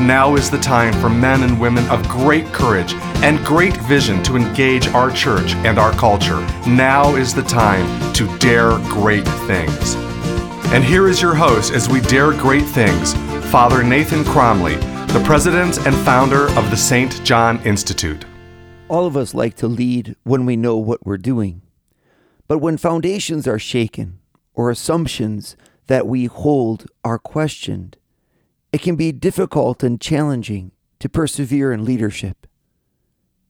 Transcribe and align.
Now 0.00 0.36
is 0.36 0.48
the 0.48 0.58
time 0.58 0.92
for 1.00 1.10
men 1.10 1.42
and 1.42 1.60
women 1.60 1.84
of 1.88 2.08
great 2.08 2.46
courage 2.46 2.94
and 3.24 3.44
great 3.44 3.76
vision 3.78 4.22
to 4.22 4.36
engage 4.36 4.86
our 4.88 5.10
church 5.10 5.54
and 5.66 5.76
our 5.76 5.90
culture. 5.90 6.38
Now 6.68 7.16
is 7.16 7.34
the 7.34 7.42
time 7.42 8.12
to 8.12 8.38
dare 8.38 8.78
great 8.90 9.26
things. 9.26 9.96
And 10.72 10.84
here 10.84 11.08
is 11.08 11.20
your 11.20 11.34
host 11.34 11.72
as 11.72 11.88
we 11.88 12.00
dare 12.00 12.30
great 12.30 12.64
things, 12.64 13.14
Father 13.50 13.82
Nathan 13.82 14.22
Cromly, 14.22 14.76
the 15.12 15.22
president 15.26 15.84
and 15.84 15.96
founder 15.96 16.44
of 16.56 16.70
the 16.70 16.76
St. 16.76 17.24
John 17.24 17.58
Institute. 17.66 18.24
All 18.88 19.04
of 19.04 19.16
us 19.16 19.34
like 19.34 19.56
to 19.56 19.66
lead 19.66 20.14
when 20.22 20.46
we 20.46 20.56
know 20.56 20.76
what 20.76 21.04
we're 21.04 21.18
doing. 21.18 21.62
But 22.46 22.58
when 22.58 22.76
foundations 22.76 23.48
are 23.48 23.58
shaken 23.58 24.20
or 24.54 24.70
assumptions 24.70 25.56
that 25.88 26.06
we 26.06 26.26
hold 26.26 26.86
are 27.02 27.18
questioned, 27.18 27.96
it 28.72 28.82
can 28.82 28.96
be 28.96 29.12
difficult 29.12 29.82
and 29.82 30.00
challenging 30.00 30.72
to 30.98 31.08
persevere 31.08 31.72
in 31.72 31.84
leadership. 31.84 32.46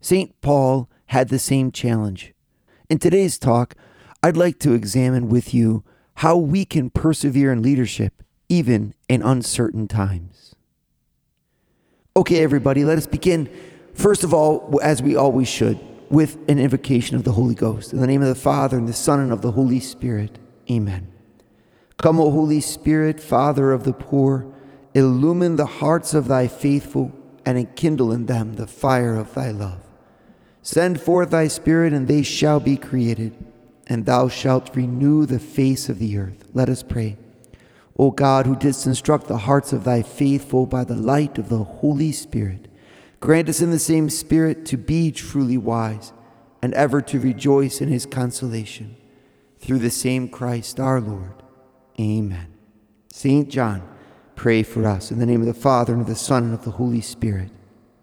St. 0.01 0.41
Paul 0.41 0.89
had 1.07 1.29
the 1.29 1.39
same 1.39 1.73
challenge. 1.73 2.35
In 2.89 2.99
today's 2.99 3.39
talk, 3.39 3.75
I'd 4.23 4.37
like 4.37 4.59
to 4.61 4.73
examine 4.73 5.29
with 5.29 5.53
you 5.53 5.85
how 6.17 6.37
we 6.37 6.65
can 6.65 6.91
persevere 6.91 7.53
in 7.53 7.63
leadership 7.63 8.23
even 8.49 8.95
in 9.09 9.23
uncertain 9.23 9.89
times. 9.89 10.55
Okay, 12.17 12.43
everybody, 12.43 12.85
let 12.85 12.99
us 12.99 13.07
begin. 13.07 13.49
First 13.95 14.25
of 14.25 14.35
all, 14.35 14.81
as 14.83 15.03
we 15.03 15.17
always 15.17 15.49
should, 15.49 15.79
with 16.11 16.39
an 16.49 16.59
invocation 16.59 17.17
of 17.17 17.25
the 17.25 17.33
Holy 17.33 17.55
Ghost. 17.55 17.93
In 17.93 18.01
the 18.01 18.07
name 18.07 18.23
of 18.23 18.29
the 18.29 18.35
Father, 18.35 18.79
and 18.79 18.89
the 18.89 18.93
Son, 18.93 19.21
and 19.21 19.33
of 19.33 19.43
the 19.43 19.53
Holy 19.53 19.81
Spirit. 19.81 20.39
Amen. 20.71 21.13
Come, 21.99 22.19
O 22.19 22.31
Holy 22.31 22.61
Spirit, 22.61 23.21
Father 23.21 23.73
of 23.73 23.85
the 23.85 23.93
poor, 23.93 24.47
illumine 24.99 25.57
the 25.57 25.67
hearts 25.67 26.15
of 26.15 26.29
thy 26.29 26.47
faithful, 26.49 27.13
and 27.45 27.57
enkindle 27.57 28.13
in 28.13 28.27
them 28.27 28.55
the 28.55 28.67
fire 28.67 29.17
of 29.17 29.33
thy 29.35 29.51
love. 29.51 29.81
Send 30.63 31.01
forth 31.01 31.31
thy 31.31 31.49
Spirit, 31.49 31.93
and 31.93 32.07
they 32.07 32.23
shall 32.23 32.61
be 32.61 32.77
created, 32.77 33.37
and 33.87 34.05
thou 34.05 34.29
shalt 34.29 34.77
renew 34.77 35.25
the 35.25 35.39
face 35.39 35.89
of 35.89 35.99
the 35.99 36.19
earth. 36.19 36.45
Let 36.53 36.69
us 36.69 36.83
pray. 36.83 37.17
O 37.99 38.11
God, 38.11 38.47
who 38.47 38.55
didst 38.55 38.87
instruct 38.87 39.27
the 39.27 39.39
hearts 39.39 39.73
of 39.73 39.85
thy 39.85 40.03
faithful 40.03 40.67
by 40.67 40.85
the 40.85 40.95
light 40.95 41.39
of 41.39 41.49
the 41.49 41.65
Holy 41.65 42.13
Spirit, 42.13 42.69
Grant 43.21 43.49
us 43.49 43.61
in 43.61 43.71
the 43.71 43.79
same 43.79 44.09
Spirit 44.11 44.65
to 44.67 44.77
be 44.77 45.11
truly 45.11 45.59
wise 45.59 46.13
and 46.63 46.73
ever 46.75 47.01
to 47.03 47.19
rejoice 47.19 47.81
in 47.81 47.89
his 47.89 48.07
consolation. 48.07 48.97
Through 49.59 49.81
the 49.81 49.91
same 49.91 50.29
Christ 50.29 50.79
our 50.79 51.01
Lord. 51.01 51.43
Amen. 51.99 52.55
St. 53.13 53.49
John, 53.49 53.83
pray 54.39 54.63
for 54.63 54.87
us. 54.87 55.11
In 55.11 55.19
the 55.19 55.27
name 55.27 55.41
of 55.41 55.49
the 55.49 55.53
Father, 55.53 55.93
and 55.93 56.01
of 56.01 56.07
the 56.07 56.15
Son, 56.15 56.45
and 56.45 56.55
of 56.55 56.65
the 56.65 56.71
Holy 56.71 57.01
Spirit. 57.01 57.51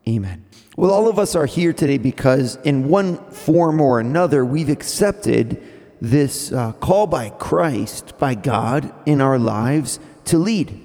Amen. 0.07 0.45
Well, 0.75 0.91
all 0.91 1.07
of 1.07 1.17
us 1.17 1.33
are 1.33 1.45
here 1.45 1.71
today 1.71 1.97
because, 1.97 2.57
in 2.57 2.89
one 2.89 3.17
form 3.31 3.79
or 3.79 4.01
another, 4.01 4.43
we've 4.43 4.69
accepted 4.69 5.63
this 6.01 6.51
uh, 6.51 6.73
call 6.73 7.07
by 7.07 7.29
Christ, 7.29 8.17
by 8.19 8.35
God, 8.35 8.93
in 9.05 9.21
our 9.21 9.39
lives 9.39 9.97
to 10.25 10.37
lead. 10.37 10.77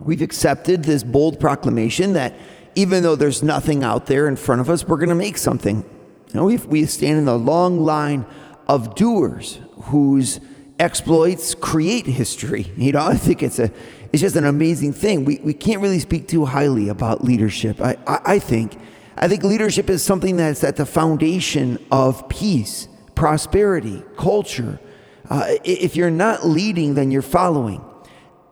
We've 0.00 0.22
accepted 0.22 0.84
this 0.84 1.04
bold 1.04 1.38
proclamation 1.38 2.14
that 2.14 2.34
even 2.74 3.02
though 3.02 3.14
there's 3.14 3.42
nothing 3.42 3.84
out 3.84 4.06
there 4.06 4.26
in 4.26 4.36
front 4.36 4.62
of 4.62 4.70
us, 4.70 4.88
we're 4.88 4.96
going 4.96 5.10
to 5.10 5.14
make 5.14 5.36
something. 5.36 5.84
You 6.28 6.34
know, 6.34 6.44
we 6.46 6.56
we 6.56 6.86
stand 6.86 7.18
in 7.18 7.26
the 7.26 7.38
long 7.38 7.80
line 7.80 8.24
of 8.66 8.94
doers 8.94 9.58
whose 9.82 10.40
exploits 10.78 11.54
create 11.54 12.06
history. 12.06 12.72
You 12.76 12.92
know, 12.92 13.00
I 13.06 13.16
think 13.16 13.42
it's 13.42 13.58
a 13.58 13.70
it's 14.16 14.22
just 14.22 14.36
an 14.36 14.44
amazing 14.44 14.92
thing. 14.92 15.24
We 15.24 15.40
we 15.42 15.54
can't 15.54 15.80
really 15.80 15.98
speak 15.98 16.28
too 16.28 16.44
highly 16.44 16.88
about 16.88 17.24
leadership. 17.24 17.80
I 17.80 17.96
I, 18.06 18.20
I 18.24 18.38
think 18.38 18.76
I 19.16 19.28
think 19.28 19.42
leadership 19.44 19.88
is 19.88 20.02
something 20.02 20.36
that's 20.36 20.64
at 20.64 20.76
the 20.76 20.86
foundation 20.86 21.78
of 21.90 22.28
peace, 22.28 22.88
prosperity, 23.14 24.02
culture. 24.16 24.80
Uh, 25.28 25.54
if 25.64 25.96
you're 25.96 26.10
not 26.10 26.46
leading, 26.46 26.94
then 26.94 27.10
you're 27.10 27.22
following. 27.22 27.84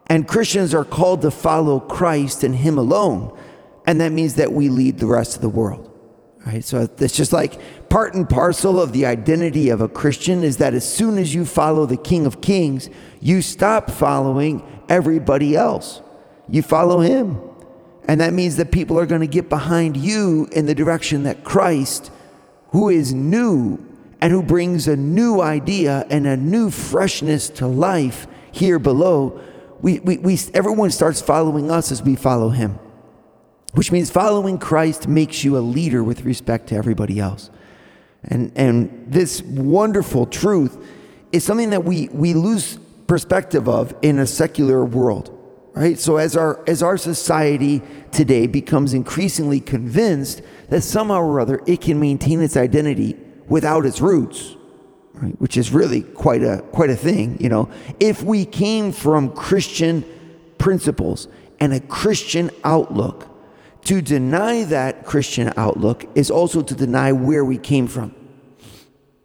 And 0.06 0.26
Christians 0.28 0.74
are 0.74 0.84
called 0.84 1.22
to 1.22 1.30
follow 1.30 1.80
Christ 1.80 2.44
and 2.44 2.54
Him 2.54 2.78
alone 2.78 3.36
and 3.86 4.00
that 4.00 4.12
means 4.12 4.34
that 4.36 4.52
we 4.52 4.68
lead 4.68 4.98
the 4.98 5.06
rest 5.06 5.36
of 5.36 5.42
the 5.42 5.48
world. 5.48 5.90
Right? 6.46 6.64
So 6.64 6.88
it's 6.98 7.16
just 7.16 7.32
like 7.32 7.58
part 7.88 8.14
and 8.14 8.28
parcel 8.28 8.80
of 8.80 8.92
the 8.92 9.06
identity 9.06 9.70
of 9.70 9.80
a 9.80 9.88
Christian 9.88 10.44
is 10.44 10.58
that 10.58 10.74
as 10.74 10.90
soon 10.90 11.16
as 11.16 11.34
you 11.34 11.44
follow 11.46 11.86
the 11.86 11.96
King 11.96 12.26
of 12.26 12.42
Kings, 12.42 12.90
you 13.20 13.40
stop 13.40 13.90
following 13.90 14.62
everybody 14.88 15.56
else. 15.56 16.00
You 16.48 16.62
follow 16.62 17.00
him. 17.00 17.40
And 18.06 18.20
that 18.20 18.32
means 18.32 18.56
that 18.56 18.70
people 18.70 18.98
are 18.98 19.06
going 19.06 19.22
to 19.22 19.26
get 19.26 19.48
behind 19.48 19.96
you 19.96 20.48
in 20.52 20.66
the 20.66 20.74
direction 20.74 21.22
that 21.22 21.42
Christ, 21.42 22.10
who 22.68 22.90
is 22.90 23.14
new 23.14 23.78
and 24.20 24.32
who 24.32 24.42
brings 24.42 24.86
a 24.86 24.96
new 24.96 25.40
idea 25.40 26.06
and 26.10 26.26
a 26.26 26.36
new 26.36 26.70
freshness 26.70 27.48
to 27.50 27.66
life 27.66 28.26
here 28.52 28.78
below, 28.78 29.40
we, 29.80 30.00
we, 30.00 30.18
we, 30.18 30.38
everyone 30.52 30.90
starts 30.90 31.22
following 31.22 31.70
us 31.70 31.90
as 31.90 32.02
we 32.02 32.14
follow 32.14 32.50
him 32.50 32.78
which 33.74 33.90
means 33.90 34.10
following 34.10 34.58
Christ 34.58 35.08
makes 35.08 35.44
you 35.44 35.58
a 35.58 35.60
leader 35.60 36.02
with 36.02 36.24
respect 36.24 36.68
to 36.68 36.76
everybody 36.76 37.18
else. 37.18 37.50
And, 38.22 38.52
and 38.56 39.06
this 39.08 39.42
wonderful 39.42 40.26
truth 40.26 40.78
is 41.32 41.44
something 41.44 41.70
that 41.70 41.84
we, 41.84 42.08
we 42.12 42.34
lose 42.34 42.78
perspective 43.06 43.68
of 43.68 43.94
in 44.02 44.18
a 44.18 44.26
secular 44.26 44.84
world, 44.84 45.36
right? 45.74 45.98
So 45.98 46.16
as 46.16 46.36
our, 46.36 46.62
as 46.68 46.82
our 46.82 46.96
society 46.96 47.82
today 48.12 48.46
becomes 48.46 48.94
increasingly 48.94 49.60
convinced 49.60 50.42
that 50.70 50.82
somehow 50.82 51.20
or 51.20 51.40
other 51.40 51.60
it 51.66 51.80
can 51.80 52.00
maintain 52.00 52.40
its 52.40 52.56
identity 52.56 53.16
without 53.46 53.84
its 53.84 54.00
roots, 54.00 54.56
right? 55.14 55.38
Which 55.40 55.56
is 55.56 55.70
really 55.70 56.02
quite 56.02 56.42
a, 56.42 56.62
quite 56.72 56.90
a 56.90 56.96
thing, 56.96 57.36
you 57.40 57.48
know. 57.48 57.70
If 58.00 58.22
we 58.22 58.44
came 58.44 58.92
from 58.92 59.32
Christian 59.32 60.04
principles 60.58 61.28
and 61.60 61.72
a 61.72 61.80
Christian 61.80 62.50
outlook, 62.64 63.30
to 63.84 64.00
deny 64.00 64.64
that 64.64 65.04
Christian 65.04 65.52
outlook 65.56 66.06
is 66.14 66.30
also 66.30 66.62
to 66.62 66.74
deny 66.74 67.12
where 67.12 67.44
we 67.44 67.58
came 67.58 67.86
from. 67.86 68.14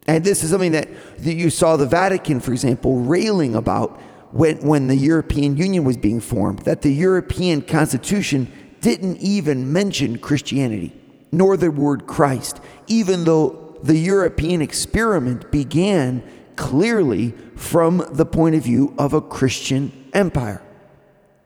And 0.06 0.24
this 0.24 0.42
is 0.42 0.50
something 0.50 0.72
that, 0.72 0.88
that 1.18 1.34
you 1.34 1.50
saw 1.50 1.76
the 1.76 1.86
Vatican, 1.86 2.40
for 2.40 2.52
example, 2.52 3.00
railing 3.00 3.54
about 3.54 4.00
when, 4.32 4.58
when 4.58 4.86
the 4.86 4.96
European 4.96 5.56
Union 5.56 5.84
was 5.84 5.96
being 5.96 6.20
formed, 6.20 6.60
that 6.60 6.82
the 6.82 6.92
European 6.92 7.62
Constitution 7.62 8.50
didn't 8.80 9.18
even 9.18 9.72
mention 9.72 10.18
Christianity, 10.18 10.92
nor 11.30 11.56
the 11.56 11.70
word 11.70 12.06
Christ, 12.06 12.60
even 12.86 13.24
though 13.24 13.78
the 13.82 13.96
European 13.96 14.62
experiment 14.62 15.50
began 15.50 16.22
clearly 16.56 17.32
from 17.56 18.04
the 18.12 18.26
point 18.26 18.54
of 18.54 18.62
view 18.62 18.94
of 18.98 19.12
a 19.12 19.20
Christian 19.20 20.08
empire. 20.12 20.62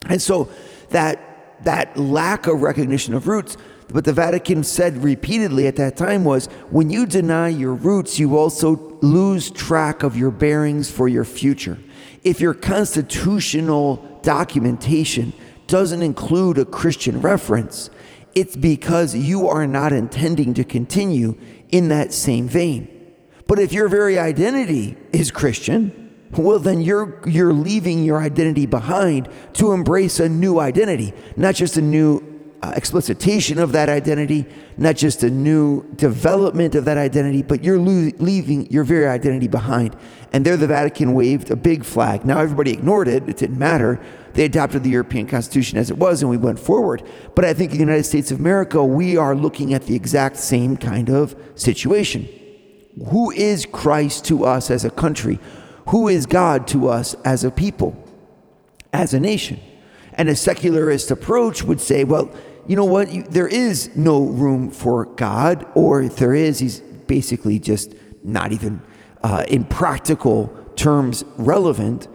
And 0.09 0.21
so 0.21 0.49
that 0.91 1.35
that 1.65 1.97
lack 1.97 2.47
of 2.47 2.63
recognition 2.63 3.15
of 3.15 3.27
roots. 3.27 3.57
What 3.95 4.05
the 4.05 4.13
Vatican 4.13 4.65
said 4.65 5.05
repeatedly 5.05 5.69
at 5.69 5.77
that 5.77 5.97
time 5.97 6.25
was 6.25 6.47
when 6.69 6.91
you 6.91 7.07
deny 7.07 7.47
your 7.47 7.75
roots, 7.75 8.19
you 8.19 8.37
also 8.37 8.99
lose 9.03 9.53
track 9.53 10.03
of 10.03 10.17
your 10.17 10.33
bearings 10.33 10.91
for 10.91 11.07
your 11.07 11.25
future. 11.25 11.79
If 12.25 12.41
your 12.41 12.55
constitutional 12.55 14.19
documentation 14.23 15.33
doesn't 15.69 16.03
include 16.03 16.59
a 16.59 16.65
Christian 16.65 17.21
reference, 17.21 17.89
it's 18.35 18.57
because 18.57 19.15
you 19.15 19.47
are 19.47 19.65
not 19.65 19.93
intending 19.93 20.55
to 20.55 20.65
continue 20.65 21.39
in 21.71 21.87
that 21.91 22.13
same 22.13 22.49
vein. 22.49 22.89
But 23.47 23.61
if 23.61 23.73
your 23.73 23.89
very 23.89 24.19
identity 24.19 24.97
is 25.13 25.31
Christian, 25.31 26.13
well 26.33 26.59
then 26.59 26.81
you're 26.81 27.23
you're 27.27 27.53
leaving 27.53 28.03
your 28.03 28.19
identity 28.19 28.67
behind 28.67 29.29
to 29.53 29.71
embrace 29.71 30.19
a 30.19 30.29
new 30.29 30.59
identity 30.59 31.15
not 31.37 31.55
just 31.55 31.77
a 31.77 31.81
new 31.81 32.34
uh, 32.65 32.73
explicitation 32.77 33.59
of 33.59 33.73
that 33.73 33.89
identity 33.89 34.47
not 34.79 34.97
just 34.97 35.23
a 35.23 35.31
new 35.31 35.85
development 35.97 36.75
of 36.75 36.85
that 36.87 36.97
identity 36.97 37.43
but 37.43 37.63
you're 37.63 37.79
lo- 37.79 38.11
leaving 38.19 38.71
your 38.71 38.85
very 38.85 39.07
identity 39.07 39.49
behind. 39.49 39.95
And 40.33 40.45
there 40.47 40.57
the 40.57 40.67
vatican 40.67 41.13
waved 41.13 41.51
a 41.51 41.57
big 41.57 41.85
flag. 41.85 42.25
Now 42.25 42.39
everybody 42.39 42.73
ignored 42.73 43.09
it. 43.09 43.29
It 43.29 43.37
didn't 43.37 43.59
matter. 43.59 44.01
They 44.33 44.47
adopted 44.47 44.83
the 44.83 44.91
european 44.91 45.27
constitution 45.27 45.79
as 45.79 45.91
it 45.91 45.99
was 45.99 46.23
and 46.23 46.31
we 46.31 46.39
went 46.39 46.59
forward. 46.59 47.03
But 47.35 47.45
i 47.45 47.53
think 47.53 47.73
in 47.73 47.79
the 47.79 47.85
united 47.85 48.05
states 48.05 48.31
of 48.31 48.41
america 48.41 48.83
we 48.83 49.17
are 49.17 49.35
looking 49.37 49.75
at 49.75 49.87
the 49.87 49.95
exact 49.95 50.37
same 50.39 50.77
kind 50.77 51.11
of 51.11 51.37
situation. 51.55 52.29
Who 53.09 53.31
is 53.33 53.67
Christ 53.67 54.25
to 54.27 54.45
us 54.45 54.71
as 54.71 54.85
a 54.85 54.91
country? 54.91 55.39
Who 55.89 56.09
is 56.09 56.27
God 56.27 56.67
to 56.69 56.89
us 56.89 57.15
as 57.25 57.45
a 57.45 57.51
people, 57.51 57.97
as 58.93 59.13
a 59.13 59.21
nation? 59.21 59.61
And 60.17 60.29
a 60.29 60.37
secularist 60.37 61.11
approach 61.11 61.65
would 61.65 61.81
say, 61.81 62.05
well, 62.05 62.31
you 62.67 62.77
know 62.77 62.85
what? 62.85 63.13
You, 63.13 63.23
there 63.23 63.49
is 63.49 63.95
no 63.97 64.25
room 64.25 64.71
for 64.71 65.05
God, 65.05 65.67
or 65.75 66.03
if 66.03 66.17
there 66.17 66.35
is, 66.35 66.59
he's 66.59 66.81
basically 66.81 67.59
just 67.59 67.95
not 68.23 68.53
even 68.53 68.81
uh, 69.23 69.45
in 69.49 69.65
practical 69.65 70.49
terms 70.77 71.25
relevant. 71.37 72.09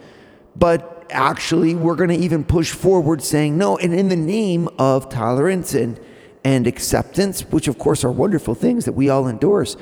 But 0.56 1.06
actually, 1.10 1.76
we're 1.76 1.96
going 1.96 2.10
to 2.10 2.18
even 2.18 2.44
push 2.44 2.72
forward 2.72 3.22
saying 3.22 3.58
no. 3.58 3.78
And 3.78 3.94
in 3.94 4.10
the 4.10 4.16
name 4.16 4.70
of 4.78 5.10
tolerance 5.10 5.74
and, 5.74 6.00
and 6.44 6.68
acceptance, 6.68 7.42
which 7.42 7.68
of 7.68 7.78
course 7.78 8.04
are 8.04 8.12
wonderful 8.12 8.56
things 8.56 8.86
that 8.86 8.94
we 8.94 9.10
all 9.10 9.28
endorse, 9.28 9.78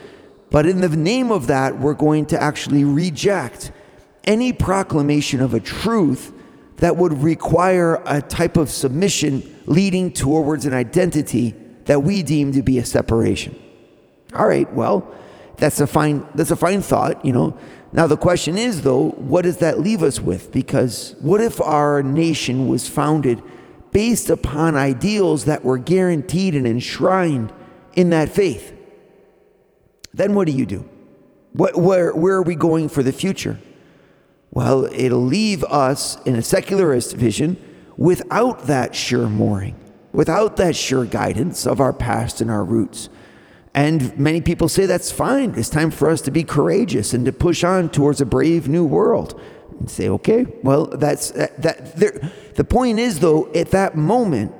but 0.50 0.66
in 0.66 0.82
the 0.82 0.90
name 0.90 1.32
of 1.32 1.48
that, 1.48 1.80
we're 1.80 1.94
going 1.94 2.26
to 2.28 2.42
actually 2.42 2.84
reject 2.84 3.72
any 4.24 4.54
proclamation 4.54 5.42
of 5.42 5.54
a 5.54 5.60
truth 5.60 6.34
that 6.78 6.96
would 6.96 7.14
require 7.22 8.02
a 8.06 8.22
type 8.22 8.58
of 8.58 8.70
submission 8.70 9.44
leading 9.66 10.12
towards 10.12 10.66
an 10.66 10.74
identity 10.74 11.56
that 11.86 12.04
we 12.04 12.24
deem 12.24 12.52
to 12.54 12.62
be 12.62 12.78
a 12.78 12.86
separation. 12.86 13.58
All 14.34 14.48
right, 14.48 14.72
well, 14.74 15.14
that's 15.58 15.80
a 15.80 15.88
fine 15.88 16.28
that's 16.36 16.52
a 16.52 16.56
fine 16.56 16.82
thought, 16.82 17.24
you 17.26 17.34
know. 17.34 17.58
Now 17.94 18.06
the 18.06 18.18
question 18.18 18.58
is 18.58 18.84
though, 18.84 19.10
what 19.12 19.44
does 19.44 19.58
that 19.58 19.80
leave 19.80 20.04
us 20.04 20.20
with? 20.20 20.52
Because 20.52 21.16
what 21.20 21.42
if 21.42 21.60
our 21.62 22.04
nation 22.04 22.68
was 22.68 22.88
founded 22.88 23.42
based 23.92 24.30
upon 24.30 24.76
ideals 24.76 25.46
that 25.46 25.64
were 25.64 25.78
guaranteed 25.78 26.54
and 26.54 26.68
enshrined 26.68 27.52
in 27.96 28.12
that 28.12 28.30
faith? 28.30 28.74
Then 30.14 30.34
what 30.34 30.48
do 30.48 30.54
you 30.54 30.66
do? 30.66 30.88
What, 31.54 31.76
where, 31.76 32.14
where 32.14 32.36
are 32.36 32.44
we 32.44 32.56
going 32.56 32.90
for 32.90 33.02
the 33.02 33.12
future? 33.12 33.60
Well, 34.58 34.86
it'll 34.86 35.24
leave 35.24 35.64
us 35.66 36.18
in 36.26 36.36
a 36.36 36.42
secularist 36.42 37.16
vision 37.16 37.58
without 37.96 38.66
that 38.66 38.96
sure 38.96 39.30
mooring, 39.30 39.76
without 40.14 40.58
that 40.58 40.76
sure 40.76 41.06
guidance 41.06 41.68
of 41.68 41.80
our 41.80 41.94
past 41.94 42.42
and 42.42 42.50
our 42.50 42.64
roots. 42.64 43.10
And 43.76 44.18
many 44.18 44.42
people 44.42 44.68
say 44.68 44.88
that's 44.88 45.12
fine. 45.12 45.54
It's 45.56 45.70
time 45.70 45.92
for 45.92 46.10
us 46.10 46.22
to 46.22 46.32
be 46.32 46.44
courageous 46.44 47.14
and 47.14 47.24
to 47.26 47.32
push 47.32 47.64
on 47.64 47.90
towards 47.90 48.20
a 48.20 48.26
brave 48.26 48.68
new 48.68 48.84
world. 48.84 49.40
And 49.80 49.92
say, 49.92 50.10
okay, 50.10 50.48
well, 50.64 50.88
that's 50.88 51.30
that. 51.30 51.62
that 51.62 51.96
there, 51.96 52.32
the 52.56 52.64
point 52.64 52.98
is, 52.98 53.20
though, 53.20 53.54
at 53.54 53.70
that 53.70 53.96
moment, 53.96 54.56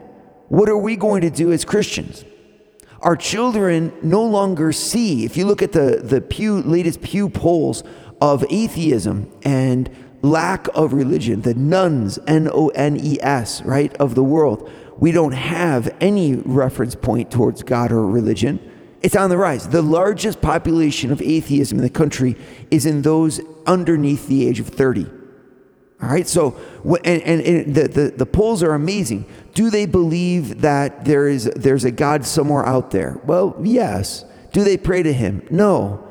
what 0.48 0.70
are 0.70 0.78
we 0.78 0.96
going 0.96 1.22
to 1.22 1.32
do 1.32 1.52
as 1.52 1.66
Christians? 1.66 2.24
Our 3.02 3.16
children 3.16 3.92
no 4.04 4.24
longer 4.24 4.72
see. 4.72 5.26
If 5.26 5.38
you 5.38 5.46
look 5.46 5.64
at 5.64 5.72
the 5.72 6.02
the 6.04 6.22
Pew 6.22 6.62
latest 6.62 7.02
Pew 7.02 7.30
polls 7.30 7.84
of 8.22 8.46
atheism 8.50 9.32
and 9.44 9.90
lack 10.22 10.68
of 10.76 10.94
religion, 10.94 11.42
the 11.42 11.54
nones, 11.54 12.20
N 12.28 12.50
O 12.52 12.70
N 12.70 12.98
E 12.98 13.18
S, 13.22 13.62
right, 13.64 13.94
of 13.98 14.16
the 14.16 14.24
world, 14.24 14.70
we 14.98 15.12
don't 15.12 15.34
have 15.34 15.96
any 16.02 16.36
reference 16.36 16.96
point 16.96 17.32
towards 17.32 17.64
God 17.64 17.92
or 17.92 18.06
religion. 18.06 18.60
It's 19.02 19.16
on 19.16 19.30
the 19.30 19.38
rise. 19.38 19.70
The 19.70 19.84
largest 19.84 20.42
population 20.42 21.12
of 21.12 21.22
atheism 21.22 21.78
in 21.78 21.84
the 21.84 21.90
country 21.90 22.36
is 22.72 22.86
in 22.86 23.04
those 23.04 23.40
underneath 23.68 24.28
the 24.28 24.48
age 24.48 24.60
of 24.60 24.68
30. 24.68 25.06
All 26.02 26.10
right, 26.10 26.28
so, 26.28 26.60
and, 27.04 27.22
and, 27.24 27.42
and 27.42 27.76
the, 27.76 27.88
the, 27.88 28.14
the 28.16 28.26
polls 28.26 28.62
are 28.62 28.74
amazing. 28.74 29.26
Do 29.54 29.70
they 29.70 29.88
believe 29.88 30.62
that 30.62 31.06
there 31.06 31.28
is, 31.28 31.46
there's 31.56 31.86
a 31.86 31.92
God 31.92 32.26
somewhere 32.26 32.66
out 32.66 32.92
there? 32.92 33.20
Well, 33.24 33.56
yes. 33.64 34.24
Do 34.52 34.64
they 34.64 34.78
pray 34.78 35.04
to 35.04 35.12
him? 35.12 35.46
No. 35.50 36.07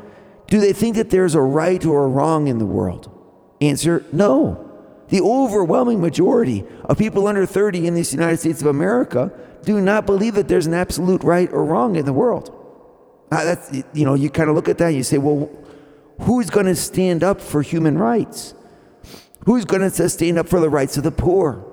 Do 0.48 0.60
they 0.60 0.72
think 0.72 0.96
that 0.96 1.10
there's 1.10 1.34
a 1.34 1.40
right 1.40 1.84
or 1.84 2.04
a 2.04 2.08
wrong 2.08 2.48
in 2.48 2.58
the 2.58 2.66
world? 2.66 3.10
Answer 3.60 4.04
no. 4.12 4.62
The 5.08 5.20
overwhelming 5.20 6.00
majority 6.00 6.64
of 6.84 6.98
people 6.98 7.26
under 7.26 7.46
30 7.46 7.86
in 7.86 7.94
the 7.94 8.02
United 8.02 8.38
States 8.38 8.60
of 8.60 8.66
America 8.66 9.32
do 9.64 9.80
not 9.80 10.06
believe 10.06 10.34
that 10.34 10.48
there's 10.48 10.66
an 10.66 10.74
absolute 10.74 11.22
right 11.22 11.52
or 11.52 11.64
wrong 11.64 11.96
in 11.96 12.04
the 12.04 12.12
world. 12.12 12.52
Uh, 13.30 13.44
that's, 13.44 13.82
you 13.92 14.04
know, 14.04 14.14
you 14.14 14.30
kind 14.30 14.48
of 14.48 14.56
look 14.56 14.68
at 14.68 14.78
that 14.78 14.88
and 14.88 14.96
you 14.96 15.02
say, 15.02 15.18
well, 15.18 15.50
who's 16.20 16.50
going 16.50 16.66
to 16.66 16.74
stand 16.74 17.24
up 17.24 17.40
for 17.40 17.62
human 17.62 17.98
rights? 17.98 18.54
Who's 19.44 19.64
going 19.64 19.82
to 19.88 20.08
stand 20.08 20.38
up 20.38 20.48
for 20.48 20.60
the 20.60 20.70
rights 20.70 20.96
of 20.96 21.04
the 21.04 21.10
poor? 21.10 21.64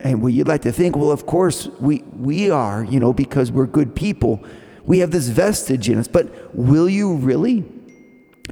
And 0.00 0.20
well, 0.20 0.30
you'd 0.30 0.48
like 0.48 0.62
to 0.62 0.72
think, 0.72 0.96
well, 0.96 1.10
of 1.10 1.26
course 1.26 1.68
we, 1.80 2.02
we 2.14 2.50
are, 2.50 2.84
you 2.84 3.00
know, 3.00 3.12
because 3.12 3.50
we're 3.50 3.66
good 3.66 3.94
people. 3.94 4.42
We 4.84 4.98
have 4.98 5.10
this 5.10 5.28
vestige 5.28 5.88
in 5.88 5.98
us. 5.98 6.08
But 6.08 6.54
will 6.54 6.88
you 6.88 7.16
really? 7.16 7.64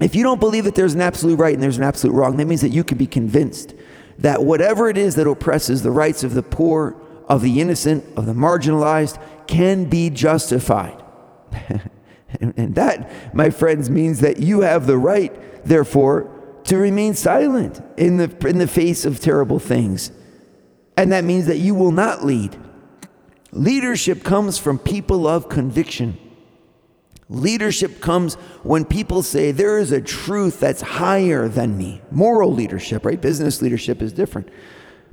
If 0.00 0.14
you 0.14 0.22
don't 0.22 0.40
believe 0.40 0.64
that 0.64 0.74
there's 0.74 0.94
an 0.94 1.00
absolute 1.00 1.38
right 1.38 1.54
and 1.54 1.62
there's 1.62 1.78
an 1.78 1.84
absolute 1.84 2.14
wrong, 2.14 2.36
that 2.36 2.46
means 2.46 2.62
that 2.62 2.70
you 2.70 2.84
can 2.84 2.98
be 2.98 3.06
convinced 3.06 3.74
that 4.18 4.44
whatever 4.44 4.88
it 4.88 4.96
is 4.96 5.16
that 5.16 5.26
oppresses 5.26 5.82
the 5.82 5.90
rights 5.90 6.22
of 6.24 6.34
the 6.34 6.42
poor, 6.42 6.96
of 7.28 7.42
the 7.42 7.60
innocent, 7.60 8.04
of 8.16 8.26
the 8.26 8.32
marginalized, 8.32 9.20
can 9.46 9.84
be 9.84 10.10
justified. 10.10 11.02
And 12.40 12.74
that, 12.74 13.34
my 13.34 13.50
friends, 13.50 13.88
means 13.88 14.20
that 14.20 14.38
you 14.38 14.62
have 14.62 14.86
the 14.86 14.98
right, 14.98 15.32
therefore, 15.64 16.30
to 16.64 16.76
remain 16.76 17.14
silent 17.14 17.80
in 17.96 18.16
the, 18.16 18.48
in 18.48 18.58
the 18.58 18.66
face 18.66 19.04
of 19.04 19.20
terrible 19.20 19.58
things. 19.58 20.10
And 20.96 21.12
that 21.12 21.24
means 21.24 21.46
that 21.46 21.58
you 21.58 21.74
will 21.74 21.92
not 21.92 22.24
lead. 22.24 22.56
Leadership 23.52 24.24
comes 24.24 24.58
from 24.58 24.78
people 24.78 25.26
of 25.26 25.48
conviction. 25.48 26.18
Leadership 27.28 28.00
comes 28.00 28.34
when 28.62 28.84
people 28.84 29.22
say 29.22 29.50
there 29.50 29.78
is 29.78 29.92
a 29.92 30.00
truth 30.00 30.60
that's 30.60 30.82
higher 30.82 31.48
than 31.48 31.76
me. 31.78 32.02
Moral 32.10 32.52
leadership, 32.52 33.04
right? 33.04 33.20
Business 33.20 33.62
leadership 33.62 34.02
is 34.02 34.12
different. 34.12 34.48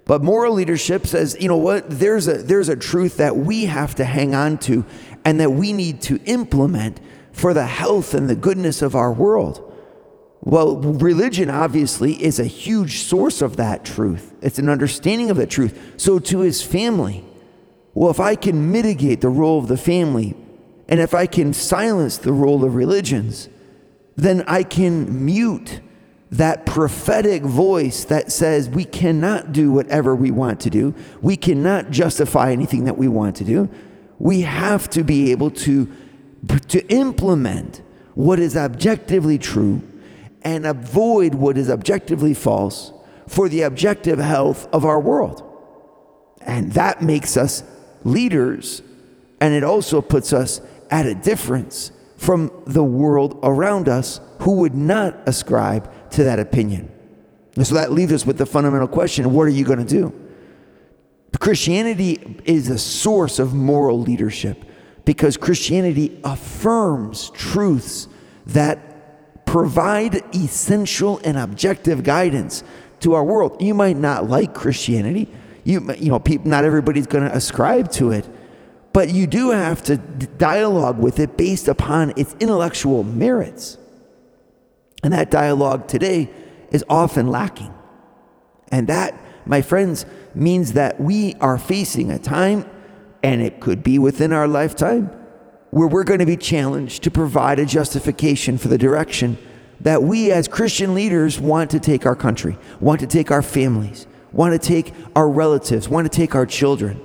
But 0.06 0.24
moral 0.24 0.56
leadership 0.56 1.08
says, 1.08 1.38
you 1.40 1.48
know 1.48 1.58
what? 1.58 1.90
There's 1.90 2.28
a 2.28 2.34
there's 2.34 2.70
a 2.70 2.76
truth 2.76 3.18
that 3.18 3.38
we 3.38 3.66
have 3.66 3.96
to 3.96 4.04
hang 4.04 4.36
on 4.36 4.58
to 4.60 4.84
and 5.24 5.40
that 5.40 5.52
we 5.52 5.72
need 5.72 6.02
to 6.04 6.20
implement 6.26 7.00
for 7.32 7.54
the 7.54 7.66
health 7.66 8.14
and 8.14 8.30
the 8.30 8.36
goodness 8.36 8.82
of 8.82 8.96
our 8.96 9.14
world. 9.14 9.68
Well, 10.42 10.78
religion 10.78 11.50
obviously 11.50 12.22
is 12.22 12.40
a 12.40 12.46
huge 12.46 13.04
source 13.04 13.42
of 13.42 13.58
that 13.58 13.86
truth. 13.86 14.34
It's 14.42 14.58
an 14.58 14.70
understanding 14.70 15.30
of 15.30 15.38
that 15.38 15.52
truth. 15.52 15.94
So, 15.98 16.18
to 16.18 16.40
his 16.40 16.64
family, 16.64 17.24
well, 17.94 18.10
if 18.10 18.20
I 18.20 18.36
can 18.36 18.72
mitigate 18.72 19.22
the 19.22 19.30
role 19.30 19.60
of 19.60 19.68
the 19.68 19.78
family 19.78 20.36
and 20.92 21.00
if 21.00 21.14
I 21.14 21.26
can 21.26 21.54
silence 21.54 22.18
the 22.18 22.34
role 22.34 22.66
of 22.66 22.76
religions, 22.76 23.48
then 24.18 24.44
I 24.46 24.64
can 24.64 25.26
mute 25.26 25.80
that 26.32 26.66
prophetic 26.66 27.44
voice 27.44 28.04
that 28.06 28.30
says 28.30 28.70
we 28.70 28.84
cannot 28.84 29.54
do 29.54 29.72
whatever 29.72 30.14
we 30.14 30.32
want 30.32 30.60
to 30.62 30.70
do. 30.70 30.94
We 31.22 31.38
cannot 31.38 31.92
justify 31.92 32.52
anything 32.52 32.84
that 32.86 32.98
we 32.98 33.08
want 33.08 33.38
to 33.38 33.46
do. 33.46 33.70
We 34.20 34.42
have 34.42 34.90
to 34.92 35.04
be 35.04 35.32
able 35.32 35.52
to 35.52 35.90
to 36.68 36.86
implement 36.88 37.82
what 38.16 38.40
is 38.40 38.58
objectively 38.58 39.38
true 39.38 39.82
and 40.42 40.66
avoid 40.66 41.36
what 41.36 41.58
is 41.58 41.70
objectively 41.70 42.34
false 42.34 42.92
for 43.28 43.48
the 43.48 43.62
objective 43.62 44.20
health 44.20 44.68
of 44.74 44.84
our 44.84 45.00
world. 45.00 45.42
And 46.42 46.74
that 46.74 47.02
makes 47.02 47.38
us 47.38 47.64
leaders, 48.04 48.82
and 49.40 49.54
it 49.54 49.64
also 49.64 50.02
puts 50.02 50.34
us 50.34 50.60
at 50.92 51.06
a 51.06 51.16
difference 51.16 51.92
from 52.18 52.52
the 52.68 52.84
world 52.84 53.40
around 53.42 53.90
us 53.90 54.20
who 54.42 54.58
would 54.58 54.76
not 54.76 55.18
ascribe 55.26 55.92
to 56.12 56.24
that 56.26 56.38
opinion. 56.38 56.92
And 57.56 57.66
so 57.66 57.76
that 57.76 57.92
leaves 57.92 58.14
us 58.14 58.26
with 58.26 58.38
the 58.38 58.46
fundamental 58.46 58.88
question 58.88 59.34
what 59.34 59.44
are 59.44 59.50
you 59.50 59.66
going 59.66 59.80
to 59.80 59.86
do? 59.86 60.14
Christianity 61.42 62.40
is 62.46 62.70
a 62.70 62.78
source 62.78 63.40
of 63.40 63.54
moral 63.56 64.00
leadership 64.00 64.64
because 65.06 65.38
Christianity 65.38 66.20
affirms 66.24 67.32
truths 67.32 68.08
that 68.46 69.46
provide 69.48 70.24
essential 70.36 71.20
and 71.24 71.38
objective 71.38 72.04
guidance 72.04 72.64
to 73.00 73.16
our 73.16 73.24
world. 73.24 73.60
You 73.60 73.74
might 73.74 73.98
not 73.98 74.30
like 74.30 74.54
Christianity. 74.54 75.28
You, 75.64 75.92
you 75.94 76.10
know, 76.10 76.20
people, 76.20 76.48
not 76.48 76.64
everybody's 76.64 77.08
going 77.08 77.28
to 77.28 77.36
ascribe 77.36 77.92
to 77.94 78.12
it, 78.12 78.30
but 78.94 79.10
you 79.10 79.28
do 79.28 79.52
have 79.52 79.82
to 79.84 79.98
dialogue 79.98 81.00
with 81.00 81.20
it 81.20 81.38
based 81.38 81.68
upon 81.68 82.14
its 82.18 82.36
intellectual 82.40 83.04
merits. 83.04 83.78
And 85.04 85.14
that 85.14 85.32
dialogue 85.32 85.88
today 85.88 86.30
is 86.72 86.84
often 86.90 87.28
lacking. 87.28 87.74
And 88.72 88.88
that, 88.88 89.16
my 89.46 89.62
friends, 89.62 90.06
means 90.36 90.74
that 90.74 91.00
we 91.00 91.36
are 91.36 91.58
facing 91.58 92.12
a 92.12 92.20
time 92.20 92.70
and 93.24 93.42
it 93.42 93.60
could 93.60 93.84
be 93.84 94.00
within 94.00 94.34
our 94.34 94.48
lifetime, 94.48 95.06
where 95.70 95.88
we're 95.88 96.04
going 96.04 96.20
to 96.20 96.26
be 96.26 96.38
challenged 96.38 97.04
to 97.04 97.12
provide 97.12 97.60
a 97.60 97.66
justification 97.66 98.58
for 98.58 98.68
the 98.68 98.78
direction 98.78 99.38
that 99.80 100.04
we 100.04 100.32
as 100.32 100.48
Christian 100.48 100.94
leaders 100.94 101.40
want 101.40 101.72
to 101.72 101.80
take 101.80 102.06
our 102.06 102.16
country, 102.16 102.58
want 102.80 103.00
to 103.00 103.08
take 103.08 103.32
our 103.32 103.42
families, 103.42 104.06
want 104.32 104.60
to 104.60 104.68
take 104.68 104.94
our 105.16 105.30
relatives, 105.30 105.90
want 105.90 106.12
to 106.12 106.16
take 106.16 106.36
our 106.36 106.46
children. 106.46 107.00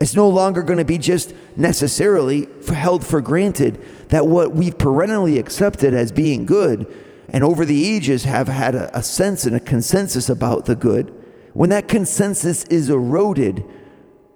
It's 0.00 0.14
no 0.14 0.28
longer 0.28 0.62
going 0.62 0.78
to 0.78 0.84
be 0.84 0.98
just 0.98 1.34
necessarily 1.56 2.48
held 2.68 3.04
for 3.04 3.20
granted 3.20 3.82
that 4.08 4.26
what 4.26 4.52
we've 4.52 4.76
perennially 4.76 5.38
accepted 5.38 5.94
as 5.94 6.12
being 6.12 6.44
good 6.44 6.86
and 7.28 7.42
over 7.42 7.64
the 7.64 7.86
ages 7.86 8.24
have 8.24 8.48
had 8.48 8.74
a, 8.74 8.96
a 8.96 9.02
sense 9.02 9.44
and 9.44 9.56
a 9.56 9.60
consensus 9.60 10.28
about 10.28 10.66
the 10.66 10.76
good, 10.76 11.12
when 11.54 11.70
that 11.70 11.88
consensus 11.88 12.64
is 12.64 12.88
eroded, 12.90 13.64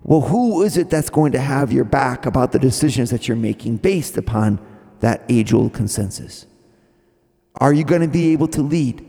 well, 0.03 0.23
who 0.23 0.63
is 0.63 0.77
it 0.77 0.91
that's 0.91 1.11
going 1.11 1.33
to 1.33 1.41
have 1.41 1.73
your 1.73 1.85
back 1.85 2.27
about 2.27 2.53
the 2.53 2.59
decisions 2.59 3.11
that 3.11 3.29
you're 3.29 3.37
making 3.37 3.77
based 3.77 4.17
upon 4.17 4.59
that 5.01 5.23
age 5.29 5.53
old 5.53 5.73
consensus? 5.73 6.47
Are 7.57 7.73
you 7.73 7.85
going 7.85 8.03
to 8.03 8.09
be 8.09 8.33
able 8.33 8.49
to 8.49 8.63
lead? 8.63 9.07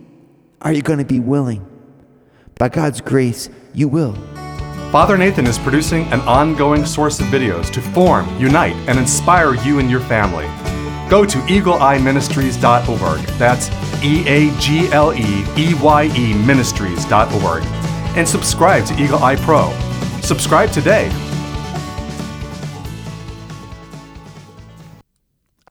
Are 0.62 0.74
you 0.74 0.81
going 0.81 1.00
to 1.00 1.05
be 1.05 1.20
willing? 1.20 1.65
By 2.60 2.70
God's 2.70 3.01
grace, 3.01 3.50
you 3.74 3.88
will. 3.88 4.15
Father 4.92 5.18
Nathan 5.18 5.48
is 5.48 5.58
producing 5.58 6.04
an 6.12 6.20
ongoing 6.22 6.86
source 6.86 7.22
of 7.22 7.28
videos 7.28 7.72
to 7.72 7.80
form, 7.80 8.28
unite, 8.38 8.76
and 8.90 9.00
inspire 9.00 9.56
you 9.56 9.80
and 9.80 9.90
your 9.90 10.02
family. 10.02 10.44
Go 11.10 11.24
to 11.24 11.38
eagleeyeministries.org. 11.38 13.22
That's 13.38 13.70
E 14.04 14.28
A 14.28 14.54
G 14.60 14.90
L 14.92 15.14
E 15.14 15.46
E 15.56 15.74
Y 15.82 16.12
E 16.14 16.34
ministries.org. 16.46 17.64
And 18.18 18.28
subscribe 18.28 18.86
to 18.88 19.02
Eagle 19.02 19.24
Eye 19.24 19.38
Pro. 19.38 19.72
Subscribe 20.24 20.72
today. 20.72 21.10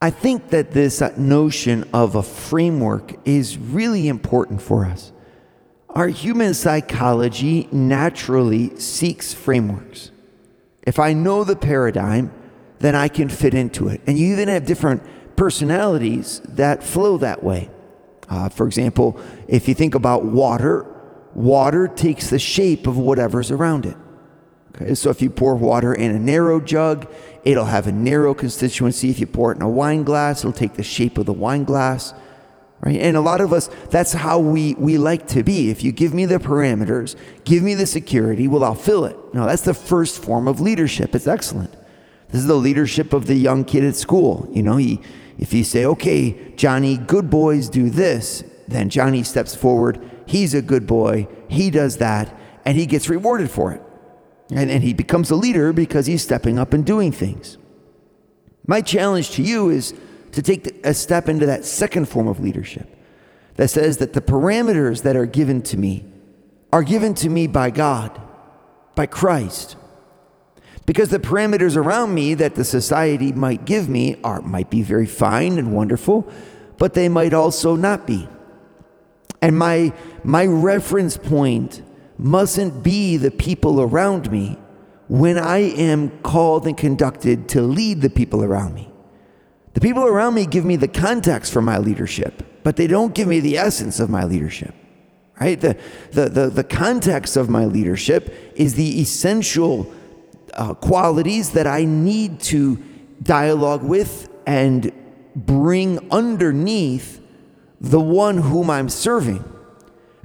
I 0.01 0.09
think 0.09 0.49
that 0.49 0.71
this 0.71 1.03
notion 1.19 1.87
of 1.93 2.15
a 2.15 2.23
framework 2.23 3.17
is 3.27 3.59
really 3.59 4.09
important 4.09 4.63
for 4.63 4.87
us. 4.87 5.13
Our 5.95 6.09
human 6.09 6.55
psychology 6.55 7.69
naturally 7.73 8.79
seeks 8.79 9.35
frameworks. 9.35 10.13
If 10.83 10.99
I 10.99 11.13
know 11.13 11.43
the 11.43 11.57
paradigm, 11.57 12.33
then 12.79 12.95
I 12.95 13.09
can 13.09 13.29
fit 13.29 13.55
into 13.55 13.89
it. 13.89 14.01
And 14.07 14.19
you 14.19 14.33
even 14.33 14.49
have 14.49 14.65
different 14.65 15.03
personalities 15.37 16.41
that 16.45 16.85
flow 16.85 17.19
that 17.19 17.43
way. 17.43 17.71
Uh, 18.29 18.49
for 18.49 18.67
example, 18.67 19.21
if 19.49 19.69
you 19.69 19.75
think 19.75 19.95
about 19.95 20.25
water, 20.25 20.87
water 21.35 21.89
takes 21.89 22.31
the 22.31 22.39
shape 22.39 22.87
of 22.87 22.97
whatever's 22.97 23.51
around 23.51 23.85
it. 23.85 23.97
Okay, 24.75 24.95
so 24.95 25.11
if 25.11 25.21
you 25.21 25.29
pour 25.29 25.57
water 25.57 25.93
in 25.93 26.13
a 26.15 26.19
narrow 26.19 26.61
jug, 26.61 27.13
it'll 27.45 27.65
have 27.65 27.89
a 27.89 27.93
narrow 27.93 28.33
constituency. 28.33 29.11
If 29.11 29.19
you 29.19 29.27
pour 29.27 29.51
it 29.51 29.57
in 29.57 29.63
a 29.63 29.69
wine 29.69 30.05
glass, 30.05 30.41
it'll 30.41 30.53
take 30.53 30.75
the 30.75 30.85
shape 30.85 31.19
of 31.19 31.27
the 31.27 31.33
wine 31.33 31.65
glass 31.65 32.15
right? 32.81 32.97
And 32.97 33.17
a 33.17 33.21
lot 33.21 33.41
of 33.41 33.53
us, 33.53 33.69
that's 33.91 34.13
how 34.13 34.39
we, 34.39 34.75
we 34.75 34.99
like 34.99 35.27
to 35.29 35.43
be. 35.43 35.71
If 35.71 35.85
you 35.85 35.93
give 35.93 36.15
me 36.15 36.27
the 36.27 36.39
parameters, 36.39 37.17
give 37.45 37.63
me 37.63 37.75
the 37.75 37.87
security, 37.87 38.49
well, 38.49 38.65
I'll 38.65 38.75
fill 38.75 39.05
it. 39.05 39.17
No, 39.35 39.47
that's 39.47 39.63
the 39.63 39.75
first 39.75 40.23
form 40.23 40.49
of 40.49 40.61
leadership. 40.61 41.15
It's 41.15 41.27
excellent. 41.27 41.73
This 42.29 42.43
is 42.43 42.47
the 42.47 42.55
leadership 42.55 43.13
of 43.13 43.27
the 43.27 43.35
young 43.35 43.65
kid 43.65 43.85
at 43.85 43.97
school. 43.97 44.49
You 44.53 44.63
know, 44.63 44.77
he, 44.77 45.01
if 45.39 45.53
you 45.53 45.65
say, 45.65 45.85
okay, 45.85 46.53
Johnny, 46.55 46.97
good 46.97 47.29
boys 47.29 47.69
do 47.69 47.91
this, 47.91 48.45
then 48.69 48.89
Johnny 48.89 49.25
steps 49.25 49.55
forward. 49.55 50.01
He's 50.27 50.55
a 50.55 50.63
good 50.63 50.87
boy. 50.87 51.27
He 51.49 51.71
does 51.71 51.97
that, 51.97 52.33
and 52.65 52.79
he 52.79 52.87
gets 52.87 53.09
rewarded 53.09 53.51
for 53.51 53.73
it. 53.73 53.83
And, 54.53 54.71
and 54.71 54.83
he 54.83 54.95
becomes 54.95 55.31
a 55.31 55.37
leader 55.37 55.73
because 55.73 56.07
he's 56.07 56.23
stepping 56.23 56.59
up 56.59 56.73
and 56.73 56.85
doing 56.85 57.13
things. 57.13 57.59
My 58.67 58.81
challenge 58.81 59.33
to 59.33 59.43
you 59.43 59.71
is 59.71 59.95
to 60.33 60.43
take 60.43 60.85
a 60.85 60.95
step 60.95 61.29
into 61.29 61.47
that 61.47 61.65
second 61.65 62.09
form 62.09 62.29
of 62.29 62.41
leadership 62.41 62.89
that 63.57 63.69
says 63.69 63.99
that 63.99 64.13
the 64.13 64.21
parameters 64.21 65.03
that 65.03 65.17
are 65.17 65.27
given 65.27 65.63
to 65.63 65.77
me 65.77 66.05
are 66.73 66.83
given 66.83 67.15
to 67.15 67.29
me 67.29 67.47
by 67.47 67.71
God, 67.71 68.21
by 68.95 69.07
Christ. 69.07 69.77
Because 70.87 71.11
the 71.11 71.19
parameters 71.19 71.77
around 71.77 72.15
me 72.15 72.35
that 72.35 72.55
the 72.55 72.65
society 72.65 73.33
might 73.33 73.65
give 73.65 73.89
me 73.89 74.17
are 74.25 74.41
might 74.41 74.71
be 74.71 74.83
very 74.83 75.07
fine 75.07 75.59
and 75.59 75.75
wonderful, 75.75 76.31
but 76.79 76.95
they 76.95 77.09
might 77.09 77.35
also 77.35 77.77
not 77.77 78.07
be. 78.07 78.29
And 79.43 79.59
my 79.59 79.93
my 80.25 80.47
reference 80.47 81.17
point 81.17 81.83
mustn't 82.19 82.83
be 82.83 83.17
the 83.17 83.31
people 83.31 83.81
around 83.81 84.31
me 84.31 84.59
when 85.09 85.39
I 85.39 85.59
am 85.59 86.11
called 86.23 86.67
and 86.67 86.77
conducted 86.77 87.49
to 87.51 87.63
lead 87.63 88.01
the 88.01 88.11
people 88.11 88.45
around 88.45 88.75
me. 88.75 88.90
The 89.75 89.81
people 89.81 90.05
around 90.05 90.35
me 90.35 90.47
give 90.47 90.65
me 90.65 90.77
the 90.77 90.89
context 90.89 91.53
for 91.53 91.63
my 91.63 91.79
leadership, 91.79 92.63
but 92.63 92.77
they 92.77 92.87
don't 92.87 93.15
give 93.15 93.29
me 93.29 93.41
the 93.41 93.57
essence 93.59 94.01
of 94.01 94.11
my 94.11 94.25
leadership. 94.25 94.75
Right? 95.41 95.59
The, 95.59 95.79
the, 96.13 96.29
the, 96.29 96.51
the 96.51 96.65
context 96.65 97.37
of 97.37 97.49
my 97.49 97.65
leadership 97.65 98.53
is 98.57 98.75
the 98.75 99.01
essential 99.01 99.91
uh, 100.53 100.75
qualities 100.75 101.53
that 101.53 101.67
I 101.67 101.85
need 101.85 102.41
to 102.41 102.83
dialogue 103.23 103.83
with 103.83 104.29
and 104.47 104.93
bring 105.35 106.11
underneath 106.11 107.21
the 107.81 108.01
one 108.01 108.39
whom 108.39 108.69
I'm 108.69 108.89
serving 108.89 109.45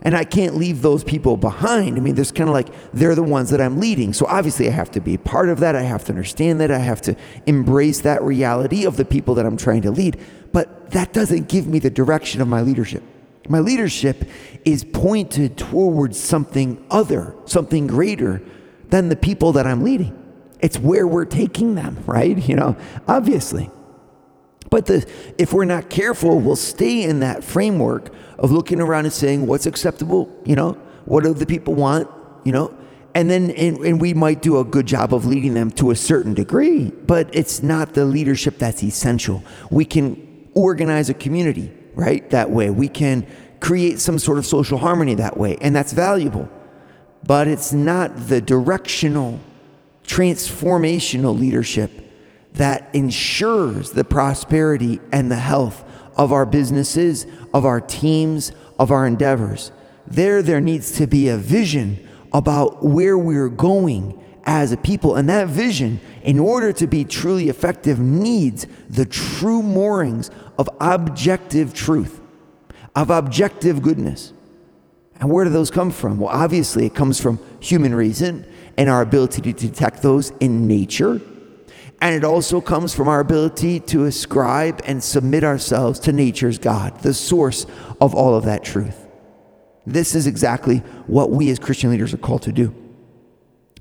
and 0.06 0.16
I 0.16 0.24
can't 0.24 0.56
leave 0.56 0.84
those 0.84 1.04
people 1.04 1.36
behind. 1.36 1.98
I 1.98 2.00
mean, 2.00 2.14
there's 2.14 2.32
kind 2.32 2.48
of 2.48 2.54
like 2.54 2.68
they're 2.94 3.16
the 3.16 3.24
ones 3.24 3.50
that 3.50 3.60
I'm 3.60 3.80
leading. 3.80 4.14
So 4.14 4.28
obviously, 4.28 4.68
I 4.68 4.72
have 4.72 4.92
to 4.92 5.02
be 5.02 5.18
part 5.18 5.50
of 5.50 5.60
that. 5.62 5.76
I 5.76 5.82
have 5.82 6.06
to 6.06 6.12
understand 6.12 6.62
that. 6.62 6.70
I 6.70 6.78
have 6.78 7.02
to 7.02 7.16
embrace 7.48 8.02
that 8.02 8.22
reality 8.22 8.86
of 8.86 8.98
the 8.98 9.04
people 9.04 9.34
that 9.34 9.48
I'm 9.48 9.58
trying 9.58 9.82
to 9.82 9.90
lead. 9.90 10.20
But 10.54 10.92
that 10.92 11.12
doesn't 11.12 11.50
give 11.50 11.66
me 11.66 11.80
the 11.80 11.90
direction 11.90 12.40
of 12.40 12.48
my 12.48 12.62
leadership. 12.62 13.02
My 13.50 13.60
leadership 13.60 14.30
is 14.64 14.84
pointed 14.84 15.58
towards 15.58 16.20
something 16.20 16.86
other, 16.92 17.36
something 17.46 17.88
greater 17.88 18.44
than 18.90 19.10
the 19.10 19.16
people 19.16 19.54
that 19.54 19.66
I'm 19.66 19.84
leading. 19.84 20.22
It's 20.60 20.78
where 20.78 21.08
we're 21.08 21.26
taking 21.26 21.74
them, 21.74 22.04
right? 22.06 22.38
You 22.38 22.56
know, 22.56 22.78
obviously. 23.08 23.72
But 24.76 24.88
the, 24.88 25.06
if 25.38 25.54
we're 25.54 25.64
not 25.64 25.90
careful, 25.90 26.38
we'll 26.38 26.58
stay 26.58 27.04
in 27.04 27.22
that 27.22 27.46
framework 27.46 28.14
of 28.38 28.52
looking 28.52 28.82
around 28.82 29.06
and 29.06 29.14
saying 29.14 29.48
what's 29.48 29.66
acceptable, 29.66 30.30
you 30.44 30.54
know, 30.54 30.74
what 31.06 31.24
do 31.24 31.34
the 31.34 31.46
people 31.46 31.76
want, 31.76 32.10
you 32.44 32.52
know, 32.52 32.76
and 33.14 33.30
then 33.30 33.52
and, 33.52 33.78
and 33.78 34.02
we 34.02 34.14
might 34.14 34.42
do 34.42 34.60
a 34.60 34.66
good 34.66 34.86
job 34.86 35.14
of 35.14 35.26
leading 35.26 35.54
them 35.54 35.72
to 35.72 35.92
a 35.92 35.96
certain 35.96 36.34
degree, 36.34 36.92
but 37.08 37.34
it's 37.34 37.64
not 37.64 37.94
the 37.94 38.04
leadership 38.04 38.58
that's 38.58 38.84
essential. 38.84 39.42
We 39.72 39.86
can 39.86 40.50
organize 40.56 41.10
a 41.10 41.14
community, 41.14 41.72
right? 41.94 42.30
That 42.32 42.50
way, 42.50 42.70
we 42.70 42.90
can 42.90 43.26
create 43.62 44.02
some 44.02 44.20
sort 44.20 44.40
of 44.40 44.46
social 44.46 44.78
harmony 44.78 45.16
that 45.16 45.38
way, 45.38 45.56
and 45.62 45.74
that's 45.74 45.94
valuable. 45.94 46.50
But 47.26 47.48
it's 47.48 47.72
not 47.72 48.28
the 48.28 48.42
directional, 48.42 49.40
transformational 50.04 51.40
leadership 51.40 52.05
that 52.56 52.90
ensures 52.94 53.92
the 53.92 54.04
prosperity 54.04 55.00
and 55.12 55.30
the 55.32 55.36
health 55.36 55.84
of 56.16 56.32
our 56.32 56.46
businesses, 56.46 57.26
of 57.54 57.66
our 57.66 57.82
teams, 57.82 58.52
of 58.80 58.92
our 58.92 59.06
endeavors. 59.06 59.72
There, 60.08 60.42
there 60.42 60.62
needs 60.62 60.92
to 60.98 61.08
be 61.08 61.30
a 61.30 61.38
vision 61.38 62.08
about 62.34 62.84
where 62.84 63.18
we're 63.18 63.50
going 63.50 64.22
as 64.46 64.72
a 64.72 64.78
people. 64.78 65.16
And 65.16 65.28
that 65.30 65.48
vision, 65.48 66.00
in 66.24 66.40
order 66.40 66.72
to 66.74 66.88
be 66.88 67.04
truly 67.04 67.50
effective, 67.50 68.00
needs 68.00 68.68
the 68.90 69.06
true 69.06 69.62
moorings 69.62 70.32
of 70.58 70.70
objective 70.80 71.74
truth, 71.74 72.22
of 72.96 73.10
objective 73.10 73.82
goodness. 73.82 74.32
And 75.20 75.32
where 75.32 75.46
do 75.46 75.50
those 75.50 75.72
come 75.72 75.92
from? 75.92 76.20
Well, 76.20 76.30
obviously, 76.30 76.86
it 76.86 76.94
comes 76.94 77.20
from 77.20 77.40
human 77.60 77.96
reason 77.96 78.46
and 78.78 78.90
our 78.90 79.02
ability 79.02 79.42
to 79.42 79.54
detect 79.54 80.02
those 80.02 80.32
in 80.40 80.68
nature 80.68 81.22
and 82.06 82.14
it 82.14 82.24
also 82.24 82.62
comes 82.62 82.94
from 82.94 83.08
our 83.08 83.20
ability 83.20 83.80
to 83.80 84.06
ascribe 84.06 84.80
and 84.86 85.04
submit 85.04 85.44
ourselves 85.44 86.00
to 86.02 86.12
nature's 86.12 86.60
God, 86.60 87.00
the 87.00 87.16
source 87.16 87.66
of 88.00 88.14
all 88.14 88.36
of 88.36 88.46
that 88.46 88.64
truth. 88.64 89.08
This 89.88 90.14
is 90.14 90.28
exactly 90.28 90.84
what 91.08 91.32
we 91.32 91.50
as 91.50 91.58
Christian 91.58 91.90
leaders 91.90 92.14
are 92.14 92.18
called 92.18 92.44
to 92.44 92.52
do. 92.52 92.76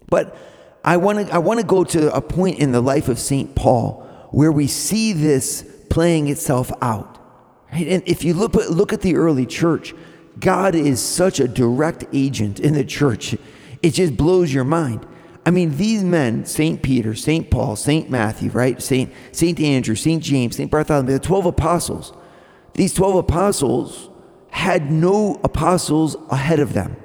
But 0.09 0.39
I 0.83 0.97
want 0.97 1.29
to 1.29 1.35
I 1.35 1.37
want 1.37 1.61
to 1.61 1.67
go 1.67 1.85
to 1.85 2.15
a 2.15 2.23
point 2.23 2.61
in 2.61 2.73
the 2.73 2.81
life 2.81 3.09
of 3.09 3.19
St. 3.19 3.55
Paul 3.55 4.01
where 4.31 4.51
we 4.51 4.69
see 4.69 5.13
this 5.13 5.63
playing 5.91 6.29
itself 6.29 6.73
out. 6.81 7.19
Right? 7.75 7.87
And 7.87 8.03
if 8.07 8.25
you 8.25 8.33
look 8.33 8.55
look 8.55 8.95
at 8.95 9.03
the 9.03 9.17
early 9.17 9.45
church, 9.45 9.95
God 10.41 10.75
is 10.75 10.99
such 10.99 11.41
a 11.41 11.47
direct 11.47 12.05
agent 12.15 12.59
in 12.59 12.73
the 12.73 12.85
church. 12.87 13.37
It 13.83 13.91
just 13.91 14.17
blows 14.17 14.55
your 14.55 14.65
mind. 14.65 15.07
I 15.47 15.51
mean, 15.51 15.77
these 15.77 16.03
men, 16.03 16.47
St. 16.47 16.83
Peter, 16.83 17.15
St. 17.15 17.51
Paul, 17.51 17.77
St. 17.77 18.09
Matthew, 18.09 18.51
right? 18.51 18.81
St. 18.81 19.13
St. 19.33 19.61
Andrew, 19.61 19.95
St. 19.95 20.23
James, 20.23 20.57
St. 20.57 20.71
Bartholomew, 20.71 21.13
the 21.13 21.19
12 21.19 21.47
apostles. 21.47 22.13
These 22.75 22.95
12 22.95 23.17
apostles 23.17 24.11
had 24.51 24.91
no 24.91 25.41
apostles 25.45 26.17
ahead 26.31 26.61
of 26.61 26.73
them. 26.73 26.97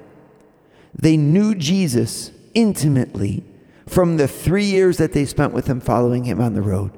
They 0.94 1.18
knew 1.18 1.54
Jesus 1.54 2.32
intimately 2.54 3.44
from 3.88 4.18
the 4.18 4.28
three 4.28 4.66
years 4.66 4.98
that 4.98 5.14
they 5.14 5.26
spent 5.26 5.54
with 5.54 5.68
him 5.68 5.80
following 5.80 6.24
him 6.24 6.40
on 6.40 6.54
the 6.54 6.62
road. 6.62 6.92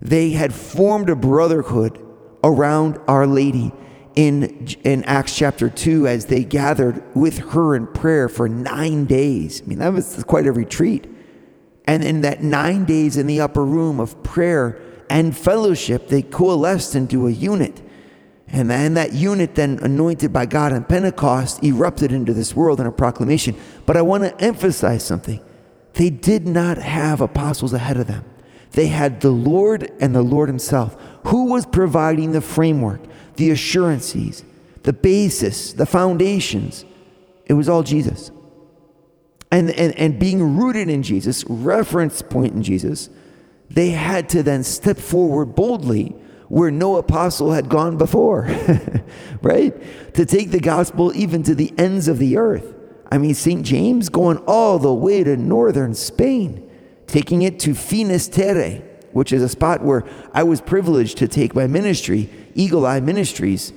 They 0.00 0.30
had 0.30 0.54
formed 0.54 1.08
a 1.08 1.16
brotherhood 1.16 1.98
around 2.44 2.98
Our 3.08 3.26
Lady 3.26 3.72
in, 4.18 4.66
in 4.82 5.04
Acts 5.04 5.36
chapter 5.36 5.70
2 5.70 6.08
as 6.08 6.26
they 6.26 6.42
gathered 6.42 7.04
with 7.14 7.38
her 7.38 7.76
in 7.76 7.86
prayer 7.86 8.28
for 8.28 8.48
nine 8.48 9.04
days. 9.04 9.62
I 9.62 9.66
mean, 9.66 9.78
that 9.78 9.92
was 9.92 10.24
quite 10.24 10.44
a 10.44 10.50
retreat. 10.50 11.06
And 11.84 12.02
in 12.02 12.22
that 12.22 12.42
nine 12.42 12.84
days 12.84 13.16
in 13.16 13.28
the 13.28 13.40
upper 13.40 13.64
room 13.64 14.00
of 14.00 14.20
prayer 14.24 14.76
and 15.08 15.36
fellowship, 15.36 16.08
they 16.08 16.22
coalesced 16.22 16.96
into 16.96 17.28
a 17.28 17.30
unit. 17.30 17.80
And 18.48 18.68
then 18.68 18.94
that 18.94 19.12
unit, 19.12 19.54
then 19.54 19.78
anointed 19.82 20.32
by 20.32 20.46
God 20.46 20.72
on 20.72 20.82
Pentecost, 20.82 21.62
erupted 21.62 22.10
into 22.10 22.34
this 22.34 22.56
world 22.56 22.80
in 22.80 22.86
a 22.86 22.92
proclamation. 22.92 23.54
But 23.86 23.96
I 23.96 24.02
want 24.02 24.24
to 24.24 24.44
emphasize 24.44 25.04
something. 25.04 25.40
They 25.92 26.10
did 26.10 26.44
not 26.44 26.76
have 26.78 27.20
apostles 27.20 27.72
ahead 27.72 27.96
of 27.96 28.08
them. 28.08 28.24
They 28.72 28.88
had 28.88 29.20
the 29.20 29.30
Lord 29.30 29.92
and 30.00 30.12
the 30.12 30.22
Lord 30.22 30.48
Himself, 30.48 30.96
who 31.26 31.44
was 31.52 31.66
providing 31.66 32.32
the 32.32 32.40
framework, 32.40 33.00
the 33.38 33.50
assurances, 33.50 34.44
the 34.82 34.92
basis, 34.92 35.72
the 35.72 35.86
foundations. 35.86 36.84
It 37.46 37.54
was 37.54 37.68
all 37.68 37.82
Jesus. 37.82 38.30
And, 39.50 39.70
and, 39.70 39.96
and 39.96 40.18
being 40.18 40.58
rooted 40.58 40.90
in 40.90 41.02
Jesus, 41.02 41.44
reference 41.48 42.20
point 42.20 42.52
in 42.52 42.62
Jesus, 42.62 43.08
they 43.70 43.90
had 43.90 44.28
to 44.30 44.42
then 44.42 44.62
step 44.62 44.98
forward 44.98 45.54
boldly 45.54 46.14
where 46.48 46.70
no 46.70 46.96
apostle 46.96 47.52
had 47.52 47.68
gone 47.68 47.96
before, 47.96 48.42
right? 49.42 50.14
To 50.14 50.26
take 50.26 50.50
the 50.50 50.60
gospel 50.60 51.14
even 51.14 51.42
to 51.44 51.54
the 51.54 51.72
ends 51.78 52.08
of 52.08 52.18
the 52.18 52.36
earth. 52.36 52.74
I 53.10 53.18
mean, 53.18 53.34
St. 53.34 53.64
James 53.64 54.08
going 54.08 54.38
all 54.46 54.78
the 54.78 54.92
way 54.92 55.22
to 55.24 55.36
northern 55.36 55.94
Spain, 55.94 56.68
taking 57.06 57.42
it 57.42 57.60
to 57.60 57.74
Finisterre, 57.74 58.82
which 59.18 59.32
is 59.32 59.42
a 59.42 59.48
spot 59.48 59.82
where 59.82 60.04
I 60.32 60.44
was 60.44 60.60
privileged 60.60 61.18
to 61.18 61.26
take 61.26 61.52
my 61.52 61.66
ministry, 61.66 62.30
Eagle 62.54 62.86
Eye 62.86 63.00
Ministries. 63.00 63.72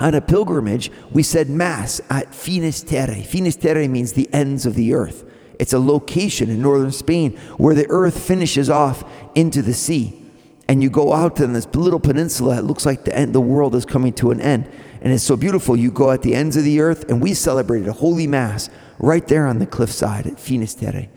On 0.00 0.16
a 0.16 0.20
pilgrimage, 0.20 0.90
we 1.12 1.22
said 1.22 1.48
Mass 1.48 2.00
at 2.10 2.34
Finisterre. 2.34 3.22
Finisterre 3.22 3.88
means 3.88 4.14
the 4.14 4.28
ends 4.34 4.66
of 4.66 4.74
the 4.74 4.94
earth. 4.94 5.24
It's 5.60 5.72
a 5.72 5.78
location 5.78 6.50
in 6.50 6.60
northern 6.60 6.90
Spain 6.90 7.36
where 7.56 7.76
the 7.76 7.86
earth 7.88 8.20
finishes 8.20 8.68
off 8.68 9.04
into 9.36 9.62
the 9.62 9.74
sea 9.74 10.24
and 10.68 10.82
you 10.82 10.90
go 10.90 11.12
out 11.12 11.38
in 11.38 11.52
this 11.52 11.66
little 11.74 12.00
peninsula. 12.00 12.58
It 12.58 12.64
looks 12.64 12.84
like 12.84 13.04
the 13.04 13.16
end, 13.16 13.34
the 13.34 13.40
world 13.40 13.76
is 13.76 13.86
coming 13.86 14.12
to 14.14 14.32
an 14.32 14.40
end, 14.40 14.68
and 15.00 15.12
it's 15.12 15.22
so 15.22 15.36
beautiful. 15.36 15.76
You 15.76 15.92
go 15.92 16.10
at 16.10 16.22
the 16.22 16.34
ends 16.34 16.56
of 16.56 16.64
the 16.64 16.80
earth, 16.80 17.08
and 17.08 17.22
we 17.22 17.32
celebrated 17.32 17.88
a 17.88 17.92
holy 17.92 18.26
mass 18.26 18.68
right 18.98 19.26
there 19.28 19.46
on 19.46 19.60
the 19.60 19.66
cliffside 19.66 20.26
at 20.26 20.38
Finisterre. 20.38 21.08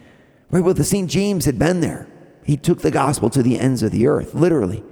Right, 0.51 0.63
well, 0.63 0.73
the 0.73 0.85
St. 0.85 1.09
James 1.09 1.45
had 1.45 1.59
been 1.59 1.81
there. 1.81 2.07
He 2.43 2.57
took 2.57 2.79
the 2.81 2.91
gospel 2.91 3.29
to 3.31 3.43
the 3.43 3.59
ends 3.59 3.83
of 3.83 3.91
the 3.91 4.07
earth, 4.07 4.33
literally. 4.33 4.83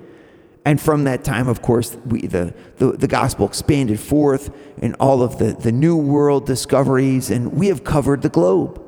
And 0.65 0.79
from 0.79 1.05
that 1.05 1.23
time, 1.23 1.47
of 1.47 1.61
course, 1.61 1.95
we, 2.05 2.27
the, 2.27 2.53
the, 2.77 2.91
the 2.91 3.07
gospel 3.07 3.47
expanded 3.47 3.99
forth 3.99 4.53
in 4.77 4.93
all 4.95 5.23
of 5.23 5.39
the, 5.39 5.53
the 5.53 5.71
new 5.71 5.97
world 5.97 6.45
discoveries, 6.45 7.29
and 7.31 7.53
we 7.53 7.67
have 7.67 7.83
covered 7.83 8.21
the 8.21 8.29
globe. 8.29 8.83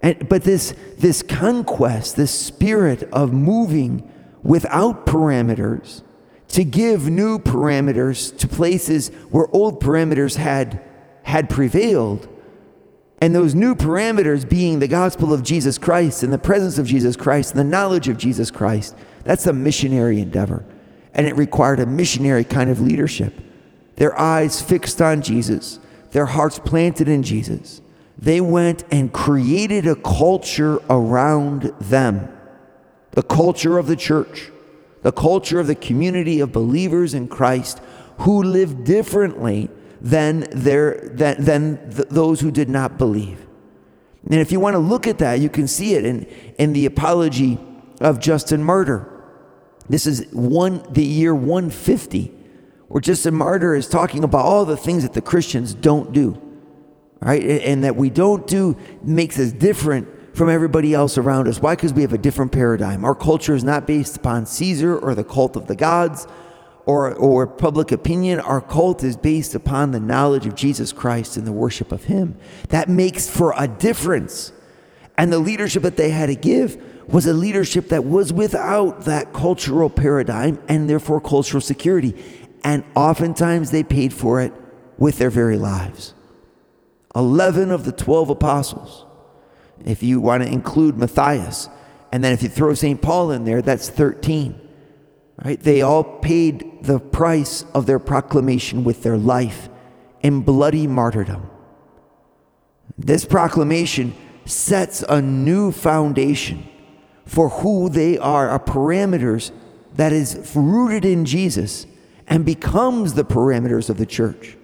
And, 0.00 0.28
but 0.28 0.44
this, 0.44 0.74
this 0.96 1.22
conquest, 1.22 2.16
this 2.16 2.32
spirit 2.32 3.02
of 3.12 3.32
moving 3.32 4.10
without 4.42 5.06
parameters 5.06 6.02
to 6.48 6.64
give 6.64 7.08
new 7.08 7.38
parameters 7.38 8.36
to 8.38 8.48
places 8.48 9.08
where 9.30 9.48
old 9.54 9.82
parameters 9.82 10.36
had, 10.36 10.82
had 11.22 11.50
prevailed. 11.50 12.28
And 13.20 13.34
those 13.34 13.54
new 13.54 13.74
parameters 13.74 14.48
being 14.48 14.78
the 14.78 14.88
gospel 14.88 15.32
of 15.32 15.42
Jesus 15.42 15.76
Christ 15.76 16.22
and 16.22 16.32
the 16.32 16.38
presence 16.38 16.78
of 16.78 16.86
Jesus 16.86 17.16
Christ 17.16 17.50
and 17.50 17.60
the 17.60 17.64
knowledge 17.64 18.08
of 18.08 18.16
Jesus 18.16 18.50
Christ. 18.50 18.94
That's 19.24 19.46
a 19.46 19.52
missionary 19.52 20.20
endeavor. 20.20 20.64
And 21.14 21.26
it 21.26 21.36
required 21.36 21.80
a 21.80 21.86
missionary 21.86 22.44
kind 22.44 22.70
of 22.70 22.80
leadership. 22.80 23.34
Their 23.96 24.16
eyes 24.18 24.62
fixed 24.62 25.02
on 25.02 25.22
Jesus, 25.22 25.80
their 26.12 26.26
hearts 26.26 26.60
planted 26.60 27.08
in 27.08 27.24
Jesus. 27.24 27.80
They 28.16 28.40
went 28.40 28.84
and 28.90 29.12
created 29.12 29.86
a 29.86 29.96
culture 29.96 30.80
around 30.88 31.72
them 31.80 32.34
the 33.12 33.22
culture 33.22 33.78
of 33.78 33.88
the 33.88 33.96
church, 33.96 34.52
the 35.02 35.10
culture 35.10 35.58
of 35.58 35.66
the 35.66 35.74
community 35.74 36.38
of 36.38 36.52
believers 36.52 37.14
in 37.14 37.26
Christ 37.26 37.80
who 38.18 38.44
live 38.44 38.84
differently 38.84 39.70
than, 40.00 40.46
their, 40.50 41.00
than, 41.12 41.42
than 41.44 41.90
th- 41.90 42.08
those 42.08 42.40
who 42.40 42.50
did 42.50 42.68
not 42.68 42.98
believe. 42.98 43.46
And 44.24 44.40
if 44.40 44.52
you 44.52 44.60
want 44.60 44.74
to 44.74 44.78
look 44.78 45.06
at 45.06 45.18
that, 45.18 45.40
you 45.40 45.48
can 45.48 45.66
see 45.66 45.94
it 45.94 46.04
in, 46.04 46.24
in 46.58 46.72
the 46.72 46.86
apology 46.86 47.58
of 48.00 48.20
Justin 48.20 48.62
Martyr. 48.62 49.10
This 49.88 50.06
is 50.06 50.26
one, 50.32 50.84
the 50.90 51.04
year 51.04 51.34
150, 51.34 52.32
where 52.88 53.00
Justin 53.00 53.34
Martyr 53.34 53.74
is 53.74 53.88
talking 53.88 54.22
about 54.22 54.44
all 54.44 54.64
the 54.64 54.76
things 54.76 55.02
that 55.02 55.14
the 55.14 55.22
Christians 55.22 55.72
don't 55.74 56.12
do, 56.12 56.40
right? 57.20 57.42
And 57.42 57.84
that 57.84 57.96
we 57.96 58.10
don't 58.10 58.46
do 58.46 58.76
makes 59.02 59.38
us 59.38 59.52
different 59.52 60.36
from 60.36 60.50
everybody 60.50 60.94
else 60.94 61.16
around 61.18 61.48
us. 61.48 61.60
Why? 61.60 61.74
Because 61.74 61.92
we 61.92 62.02
have 62.02 62.12
a 62.12 62.18
different 62.18 62.52
paradigm. 62.52 63.04
Our 63.04 63.14
culture 63.14 63.54
is 63.54 63.64
not 63.64 63.86
based 63.86 64.16
upon 64.18 64.46
Caesar 64.46 64.96
or 64.96 65.14
the 65.14 65.24
cult 65.24 65.56
of 65.56 65.66
the 65.66 65.74
gods 65.74 66.26
or, 66.88 67.14
or 67.16 67.46
public 67.46 67.92
opinion. 67.92 68.40
Our 68.40 68.62
cult 68.62 69.04
is 69.04 69.14
based 69.14 69.54
upon 69.54 69.90
the 69.90 70.00
knowledge 70.00 70.46
of 70.46 70.54
Jesus 70.54 70.90
Christ 70.90 71.36
and 71.36 71.46
the 71.46 71.52
worship 71.52 71.92
of 71.92 72.04
Him. 72.04 72.38
That 72.70 72.88
makes 72.88 73.28
for 73.28 73.52
a 73.58 73.68
difference. 73.68 74.52
And 75.18 75.30
the 75.30 75.38
leadership 75.38 75.82
that 75.82 75.98
they 75.98 76.08
had 76.08 76.26
to 76.26 76.34
give 76.34 76.82
was 77.06 77.26
a 77.26 77.34
leadership 77.34 77.90
that 77.90 78.06
was 78.06 78.32
without 78.32 79.02
that 79.04 79.34
cultural 79.34 79.90
paradigm 79.90 80.58
and 80.66 80.88
therefore 80.88 81.20
cultural 81.20 81.60
security. 81.60 82.14
And 82.64 82.84
oftentimes 82.94 83.70
they 83.70 83.82
paid 83.82 84.14
for 84.14 84.40
it 84.40 84.54
with 84.96 85.18
their 85.18 85.30
very 85.30 85.58
lives. 85.58 86.14
11 87.14 87.70
of 87.70 87.84
the 87.84 87.92
12 87.92 88.30
apostles 88.30 89.04
if 89.84 90.02
you 90.02 90.20
want 90.20 90.42
to 90.42 90.48
include 90.48 90.96
Matthias. 90.96 91.68
And 92.12 92.24
then 92.24 92.32
if 92.32 92.42
you 92.42 92.48
throw 92.48 92.72
St. 92.72 93.02
Paul 93.02 93.30
in 93.30 93.44
there, 93.44 93.60
that's 93.60 93.90
13. 93.90 94.67
Right? 95.44 95.60
They 95.60 95.82
all 95.82 96.02
paid 96.02 96.82
the 96.82 96.98
price 96.98 97.64
of 97.74 97.86
their 97.86 98.00
proclamation 98.00 98.82
with 98.82 99.02
their 99.02 99.16
life 99.16 99.68
in 100.20 100.40
bloody 100.40 100.86
martyrdom. 100.86 101.48
This 102.96 103.24
proclamation 103.24 104.14
sets 104.44 105.04
a 105.08 105.22
new 105.22 105.70
foundation 105.70 106.68
for 107.24 107.50
who 107.50 107.88
they 107.88 108.18
are, 108.18 108.52
a 108.52 108.58
parameters 108.58 109.52
that 109.94 110.12
is 110.12 110.52
rooted 110.56 111.04
in 111.04 111.24
Jesus 111.24 111.86
and 112.26 112.44
becomes 112.44 113.14
the 113.14 113.24
parameters 113.24 113.88
of 113.88 113.98
the 113.98 114.06
church. 114.06 114.56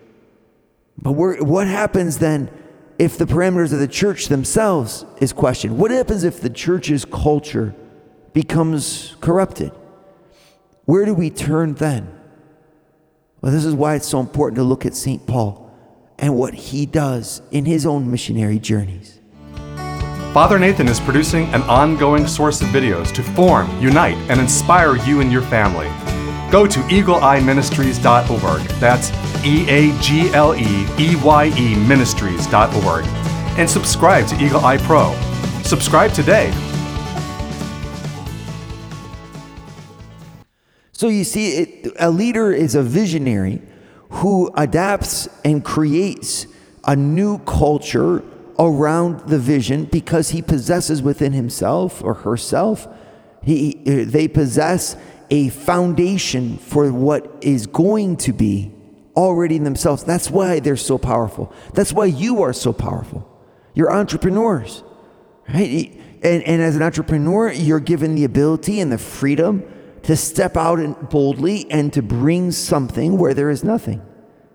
But 0.98 1.12
what 1.12 1.66
happens 1.66 2.18
then 2.18 2.50
if 2.98 3.18
the 3.18 3.26
parameters 3.26 3.72
of 3.72 3.78
the 3.78 3.88
church 3.88 4.26
themselves 4.26 5.04
is 5.20 5.32
questioned? 5.32 5.78
What 5.78 5.90
happens 5.90 6.24
if 6.24 6.40
the 6.40 6.50
church's 6.50 7.04
culture 7.04 7.74
becomes 8.32 9.16
corrupted? 9.20 9.72
Where 10.85 11.05
do 11.05 11.14
we 11.14 11.31
turn 11.31 11.75
then? 11.75 12.09
Well, 13.40 13.53
this 13.53 13.64
is 13.64 13.75
why 13.75 13.94
it's 13.94 14.09
so 14.09 14.20
important 14.20 14.57
to 14.57 14.62
look 14.62 14.87
at 14.87 14.94
St. 14.94 15.27
Paul 15.27 15.70
and 16.18 16.37
what 16.37 16.55
he 16.55 16.87
does 16.87 17.42
in 17.51 17.64
his 17.64 17.87
own 17.87 18.11
missionary 18.11 18.59
journeys. 18.59 19.20
Father 20.33 20.59
Nathan 20.59 20.88
is 20.88 20.99
producing 21.01 21.47
an 21.55 21.62
ongoing 21.62 22.27
source 22.27 22.61
of 22.61 22.68
videos 22.68 23.12
to 23.14 23.23
form, 23.23 23.70
unite, 23.81 24.16
and 24.29 24.40
inspire 24.40 24.97
you 24.97 25.20
and 25.20 25.31
your 25.31 25.42
family. 25.42 25.87
Go 26.51 26.66
to 26.66 26.81
eagleeyeministries.org. 26.81 28.62
That's 28.81 29.12
E 29.44 29.68
A 29.68 29.99
G 30.01 30.31
L 30.35 30.55
E 30.55 30.87
E 30.99 31.16
Y 31.16 31.53
E 31.57 31.75
ministries.org 31.87 33.05
and 33.57 33.70
subscribe 33.70 34.27
to 34.27 34.42
Eagle 34.42 34.64
Eye 34.64 34.79
Pro. 34.79 35.14
Subscribe 35.62 36.12
today. 36.12 36.53
So 40.96 41.09
you 41.09 41.24
see, 41.24 41.57
it, 41.57 41.92
a 41.98 42.09
leader 42.09 42.52
is 42.52 42.76
a 42.76 42.83
visionary 42.83 43.61
who 44.11 44.50
adapts 44.57 45.28
and 45.44 45.64
creates 45.64 46.46
a 46.85 46.94
new 46.94 47.38
culture 47.40 48.22
around 48.61 49.28
the 49.28 49.38
vision 49.38 49.87
because 49.87 50.30
he 50.30 50.40
possesses 50.40 51.02
within 51.02 51.33
himself 51.33 52.02
or 52.02 52.14
herself, 52.14 52.87
he, 53.42 53.74
they 53.85 54.28
possess 54.28 54.96
a 55.30 55.48
foundation 55.48 56.59
for 56.59 56.92
what 56.92 57.38
is 57.40 57.66
going 57.66 58.16
to 58.18 58.33
be 58.33 58.72
already 59.16 59.57
in 59.57 59.64
themselves. 59.64 60.04
That's 60.04 60.30
why 60.30 60.61
they're 60.61 60.76
so 60.76 60.96
powerful. 60.96 61.52
That's 61.72 61.92
why 61.92 62.04
you 62.04 62.42
are 62.42 62.52
so 62.52 62.72
powerful. 62.72 63.28
You're 63.74 63.92
entrepreneurs, 63.92 64.85
right? 65.52 65.92
And, 66.22 66.42
and 66.44 66.62
as 66.62 66.76
an 66.76 66.83
entrepreneur, 66.83 67.50
you're 67.50 67.80
given 67.80 68.14
the 68.14 68.22
ability 68.22 68.78
and 68.78 68.92
the 68.92 68.98
freedom 68.98 69.64
to 70.05 70.17
step 70.17 70.57
out 70.57 71.11
boldly 71.11 71.71
and 71.71 71.93
to 71.93 72.03
bring 72.03 72.53
something 72.53 73.19
where 73.19 73.35
there 73.35 73.51
is 73.51 73.64
nothing, 73.64 74.01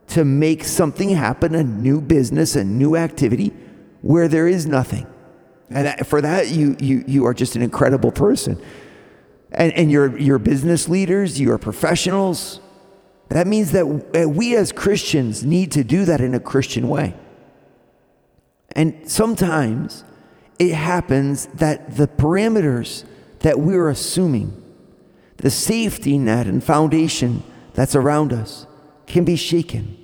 to 0.07 0.23
make 0.23 0.63
something 0.63 1.09
happen, 1.09 1.53
a 1.55 1.63
new 1.63 2.01
business, 2.01 2.55
a 2.55 2.63
new 2.63 2.95
activity 2.95 3.53
where 4.01 4.27
there 4.27 4.47
is 4.47 4.65
nothing. 4.65 5.05
And 5.69 6.07
for 6.07 6.21
that, 6.21 6.49
you, 6.49 6.75
you, 6.79 7.03
you 7.07 7.25
are 7.25 7.33
just 7.33 7.55
an 7.55 7.61
incredible 7.61 8.11
person. 8.11 8.61
And, 9.51 9.73
and 9.73 9.91
your, 9.91 10.17
your 10.17 10.39
business 10.39 10.87
leaders, 10.87 11.39
your 11.39 11.57
professionals, 11.57 12.59
that 13.29 13.45
means 13.45 13.71
that 13.71 13.85
we 13.85 14.55
as 14.55 14.71
Christians 14.71 15.43
need 15.43 15.71
to 15.73 15.83
do 15.83 16.05
that 16.05 16.21
in 16.21 16.33
a 16.33 16.39
Christian 16.39 16.87
way. 16.87 17.15
And 18.75 19.09
sometimes 19.09 20.03
it 20.57 20.73
happens 20.73 21.47
that 21.55 21.95
the 21.95 22.07
parameters 22.07 23.03
that 23.39 23.59
we're 23.59 23.89
assuming, 23.89 24.58
the 25.39 25.49
safety 25.49 26.17
net 26.17 26.47
and 26.47 26.63
foundation 26.63 27.43
that's 27.73 27.95
around 27.95 28.33
us, 28.33 28.67
can 29.07 29.23
be 29.23 29.35
shaken. 29.35 29.95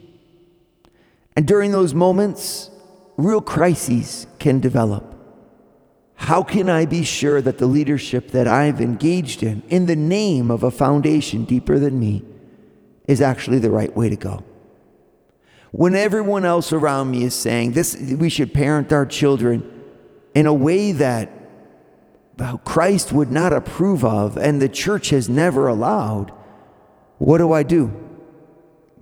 And 1.35 1.45
during 1.45 1.71
those 1.71 1.93
moments, 1.93 2.69
real 3.17 3.41
crises 3.41 4.27
can 4.39 4.59
develop. 4.59 5.13
How 6.15 6.43
can 6.43 6.69
I 6.69 6.85
be 6.85 7.03
sure 7.03 7.41
that 7.41 7.57
the 7.57 7.67
leadership 7.67 8.31
that 8.31 8.47
I've 8.47 8.79
engaged 8.79 9.43
in, 9.43 9.61
in 9.69 9.85
the 9.85 9.95
name 9.95 10.49
of 10.49 10.63
a 10.63 10.71
foundation 10.71 11.43
deeper 11.43 11.77
than 11.77 11.99
me, 11.99 12.23
is 13.05 13.21
actually 13.21 13.59
the 13.59 13.69
right 13.69 13.95
way 13.95 14.09
to 14.09 14.15
go? 14.15 14.43
When 15.71 15.93
everyone 15.93 16.45
else 16.45 16.71
around 16.71 17.11
me 17.11 17.25
is 17.25 17.35
saying 17.35 17.73
this, 17.73 17.97
we 17.97 18.29
should 18.29 18.53
parent 18.53 18.93
our 18.93 19.05
children 19.05 19.69
in 20.33 20.45
a 20.45 20.53
way 20.53 20.93
that 20.93 21.29
Christ 22.65 23.13
would 23.13 23.31
not 23.31 23.53
approve 23.53 24.03
of 24.03 24.37
and 24.37 24.61
the 24.61 24.69
church 24.69 25.09
has 25.09 25.29
never 25.29 25.67
allowed, 25.67 26.31
what 27.17 27.37
do 27.37 27.51
I 27.51 27.63
do? 27.63 28.01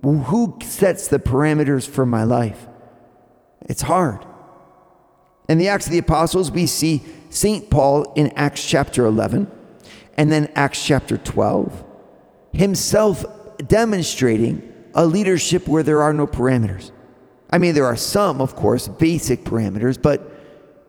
Who 0.02 0.58
sets 0.62 1.08
the 1.08 1.18
parameters 1.18 1.88
for 1.88 2.06
my 2.06 2.24
life? 2.24 2.66
It's 3.62 3.82
hard. 3.82 4.24
In 5.48 5.58
the 5.58 5.68
Acts 5.68 5.86
of 5.86 5.92
the 5.92 5.98
Apostles, 5.98 6.50
we 6.50 6.66
see 6.66 7.02
St. 7.30 7.68
Paul 7.70 8.12
in 8.14 8.28
Acts 8.36 8.66
chapter 8.66 9.04
11 9.06 9.50
and 10.16 10.30
then 10.30 10.50
Acts 10.54 10.84
chapter 10.84 11.16
12, 11.16 11.84
himself 12.52 13.24
demonstrating 13.66 14.72
a 14.94 15.04
leadership 15.04 15.66
where 15.66 15.82
there 15.82 16.02
are 16.02 16.12
no 16.12 16.26
parameters. 16.26 16.92
I 17.50 17.58
mean, 17.58 17.74
there 17.74 17.86
are 17.86 17.96
some, 17.96 18.40
of 18.40 18.54
course, 18.54 18.86
basic 18.86 19.44
parameters, 19.44 20.00
but 20.00 20.30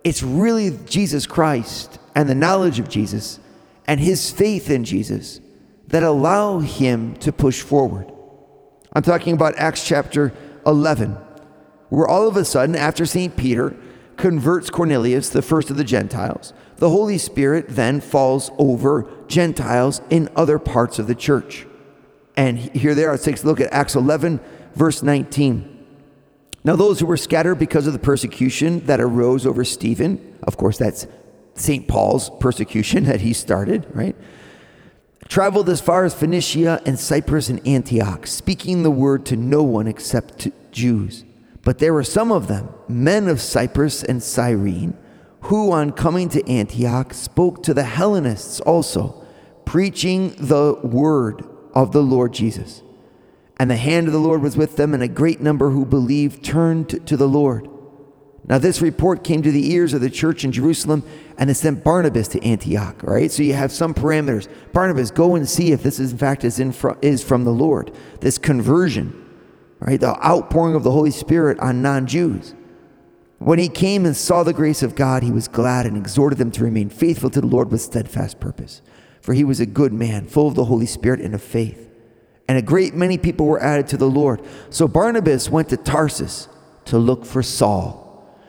it's 0.04 0.22
really 0.22 0.78
Jesus 0.86 1.26
Christ 1.26 2.00
and 2.16 2.28
the 2.30 2.36
knowledge 2.36 2.80
of 2.80 2.90
Jesus 2.90 3.40
and 3.86 4.00
his 4.00 4.32
faith 4.32 4.70
in 4.70 4.84
Jesus 4.84 5.42
that 5.88 6.02
allow 6.02 6.60
him 6.60 7.16
to 7.18 7.32
push 7.32 7.62
forward. 7.62 8.12
I'm 8.94 9.04
talking 9.04 9.34
about 9.34 9.56
Acts 9.58 9.86
chapter 9.86 10.34
11, 10.66 11.18
where 11.90 12.08
all 12.08 12.28
of 12.28 12.38
a 12.38 12.46
sudden, 12.46 12.76
after 12.76 13.06
St. 13.06 13.36
Peter 13.36 13.76
converts 14.16 14.70
Cornelius, 14.70 15.30
the 15.30 15.42
first 15.42 15.70
of 15.70 15.78
the 15.78 15.84
Gentiles, 15.84 16.54
the 16.78 16.90
Holy 16.90 17.18
Spirit 17.18 17.66
then 17.70 18.02
falls 18.02 18.52
over 18.58 19.08
Gentiles 19.28 20.02
in 20.10 20.30
other 20.36 20.58
parts 20.58 20.98
of 20.98 21.08
the 21.08 21.16
church. 21.16 21.68
And 22.38 22.58
here 22.58 22.96
they 22.96 23.06
are. 23.06 23.12
Let's 23.12 23.24
take 23.24 23.42
a 23.42 23.46
look 23.46 23.62
at 23.62 23.72
Acts 23.72 23.96
11, 23.96 24.40
verse 24.74 25.04
19. 25.04 25.72
Now, 26.64 26.76
those 26.76 27.00
who 27.00 27.06
were 27.06 27.18
scattered 27.18 27.56
because 27.56 27.86
of 27.86 27.94
the 27.94 28.00
persecution 28.00 28.80
that 28.88 29.00
arose 29.00 29.46
over 29.46 29.64
Stephen, 29.64 30.38
of 30.44 30.58
course, 30.58 30.78
that's 30.78 31.06
St. 31.56 31.88
Paul's 31.88 32.30
persecution 32.40 33.06
that 33.06 33.22
he 33.22 33.34
started, 33.34 33.88
right? 33.94 34.16
Traveled 35.28 35.70
as 35.70 35.82
far 35.82 36.06
as 36.06 36.14
Phoenicia 36.14 36.82
and 36.86 37.00
Cyprus 37.00 37.50
and 37.50 37.66
Antioch, 37.68 38.28
speaking 38.28 38.84
the 38.84 38.92
word 38.92 39.26
to 39.28 39.36
no 39.36 39.64
one 39.64 39.88
except 39.88 40.50
Jews. 40.72 41.26
But 41.64 41.80
there 41.80 41.94
were 41.94 42.04
some 42.04 42.32
of 42.32 42.48
them, 42.48 42.70
men 42.88 43.28
of 43.28 43.42
Cyprus 43.42 44.04
and 44.04 44.22
Cyrene, 44.22 44.96
who 45.42 45.72
on 45.72 45.92
coming 45.92 46.30
to 46.30 46.48
Antioch 46.48 47.14
spoke 47.14 47.64
to 47.64 47.74
the 47.74 47.84
Hellenists 47.84 48.60
also, 48.60 49.26
preaching 49.66 50.36
the 50.38 50.78
word 50.84 51.44
of 51.74 51.92
the 51.92 52.04
Lord 52.04 52.34
Jesus. 52.34 52.84
And 53.58 53.72
the 53.72 53.78
hand 53.78 54.08
of 54.08 54.14
the 54.14 54.20
Lord 54.20 54.42
was 54.42 54.58
with 54.58 54.76
them, 54.76 54.94
and 54.94 55.02
a 55.02 55.08
great 55.08 55.42
number 55.42 55.72
who 55.72 55.86
believed 55.86 56.44
turned 56.44 57.08
to 57.08 57.18
the 57.18 57.28
Lord. 57.28 57.68
Now, 58.48 58.60
this 58.60 58.82
report 58.82 59.24
came 59.24 59.42
to 59.42 59.52
the 59.52 59.72
ears 59.72 59.94
of 59.94 60.02
the 60.02 60.10
church 60.10 60.44
in 60.44 60.52
Jerusalem, 60.52 61.04
and 61.38 61.50
they 61.50 61.54
sent 61.56 61.84
Barnabas 61.84 62.28
to 62.30 62.44
Antioch. 62.44 63.02
Right, 63.02 63.32
so 63.32 63.44
you 63.44 63.54
have 63.54 63.72
some 63.72 63.94
parameters. 63.94 64.48
Barnabas, 64.72 65.12
go 65.12 65.36
and 65.36 65.50
see 65.50 65.72
if 65.72 65.82
this 65.82 66.00
is 66.00 66.12
in 66.12 66.18
fact 66.18 66.44
is 66.44 66.60
in 66.60 66.72
fr- 66.72 67.00
is 67.02 67.24
from 67.24 67.44
the 67.44 67.52
Lord. 67.52 67.92
This 68.22 68.38
conversion, 68.38 69.26
right, 69.80 70.00
the 70.00 70.24
outpouring 70.24 70.76
of 70.76 70.84
the 70.84 70.92
Holy 70.92 71.12
Spirit 71.12 71.60
on 71.60 71.82
non-Jews. 71.82 72.54
When 73.40 73.60
he 73.60 73.68
came 73.68 74.06
and 74.06 74.16
saw 74.16 74.44
the 74.44 74.54
grace 74.54 74.84
of 74.84 74.96
God, 74.96 75.24
he 75.24 75.32
was 75.32 75.48
glad 75.48 75.86
and 75.86 75.98
exhorted 75.98 76.38
them 76.38 76.52
to 76.52 76.64
remain 76.64 76.90
faithful 76.90 77.30
to 77.32 77.42
the 77.42 77.48
Lord 77.48 77.72
with 77.72 77.82
steadfast 77.82 78.40
purpose 78.40 78.82
for 79.26 79.34
he 79.34 79.44
was 79.44 79.60
a 79.60 79.66
good 79.66 79.92
man, 79.92 80.28
full 80.28 80.48
of 80.48 80.54
the 80.54 80.66
Holy 80.66 80.86
Spirit 80.86 81.20
and 81.20 81.34
of 81.34 81.42
faith. 81.42 81.90
And 82.48 82.60
a 82.60 82.62
great 82.62 82.94
many 82.94 83.18
people 83.18 83.48
were 83.48 83.60
added 83.60 83.88
to 83.88 83.98
the 83.98 84.08
Lord. 84.08 84.40
So 84.70 84.88
Barnabas 84.88 85.50
went 85.50 85.70
to 85.70 85.78
Tarsus 85.78 86.48
to 86.86 87.00
look 87.00 87.26
for 87.26 87.42
Saul. 87.42 88.05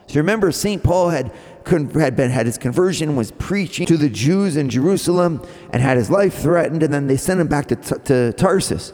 So 0.07 0.17
remember, 0.17 0.53
St. 0.53 0.83
Paul 0.83 1.11
had, 1.11 1.33
had, 1.67 2.17
been, 2.17 2.31
had 2.31 2.47
his 2.47 2.59
conversion, 2.59 3.17
was 3.17 3.33
preaching 3.33 3.87
to 3.87 3.97
the 3.97 4.09
Jews 4.09 4.57
in 4.57 4.71
Jerusalem, 4.71 5.45
and 5.71 5.83
had 5.83 5.97
his 5.97 6.11
life 6.11 6.35
threatened, 6.35 6.83
and 6.83 6.95
then 6.95 7.07
they 7.09 7.17
sent 7.17 7.41
him 7.41 7.49
back 7.49 7.67
to, 7.69 7.77
to 7.77 8.33
Tarsus. 8.35 8.93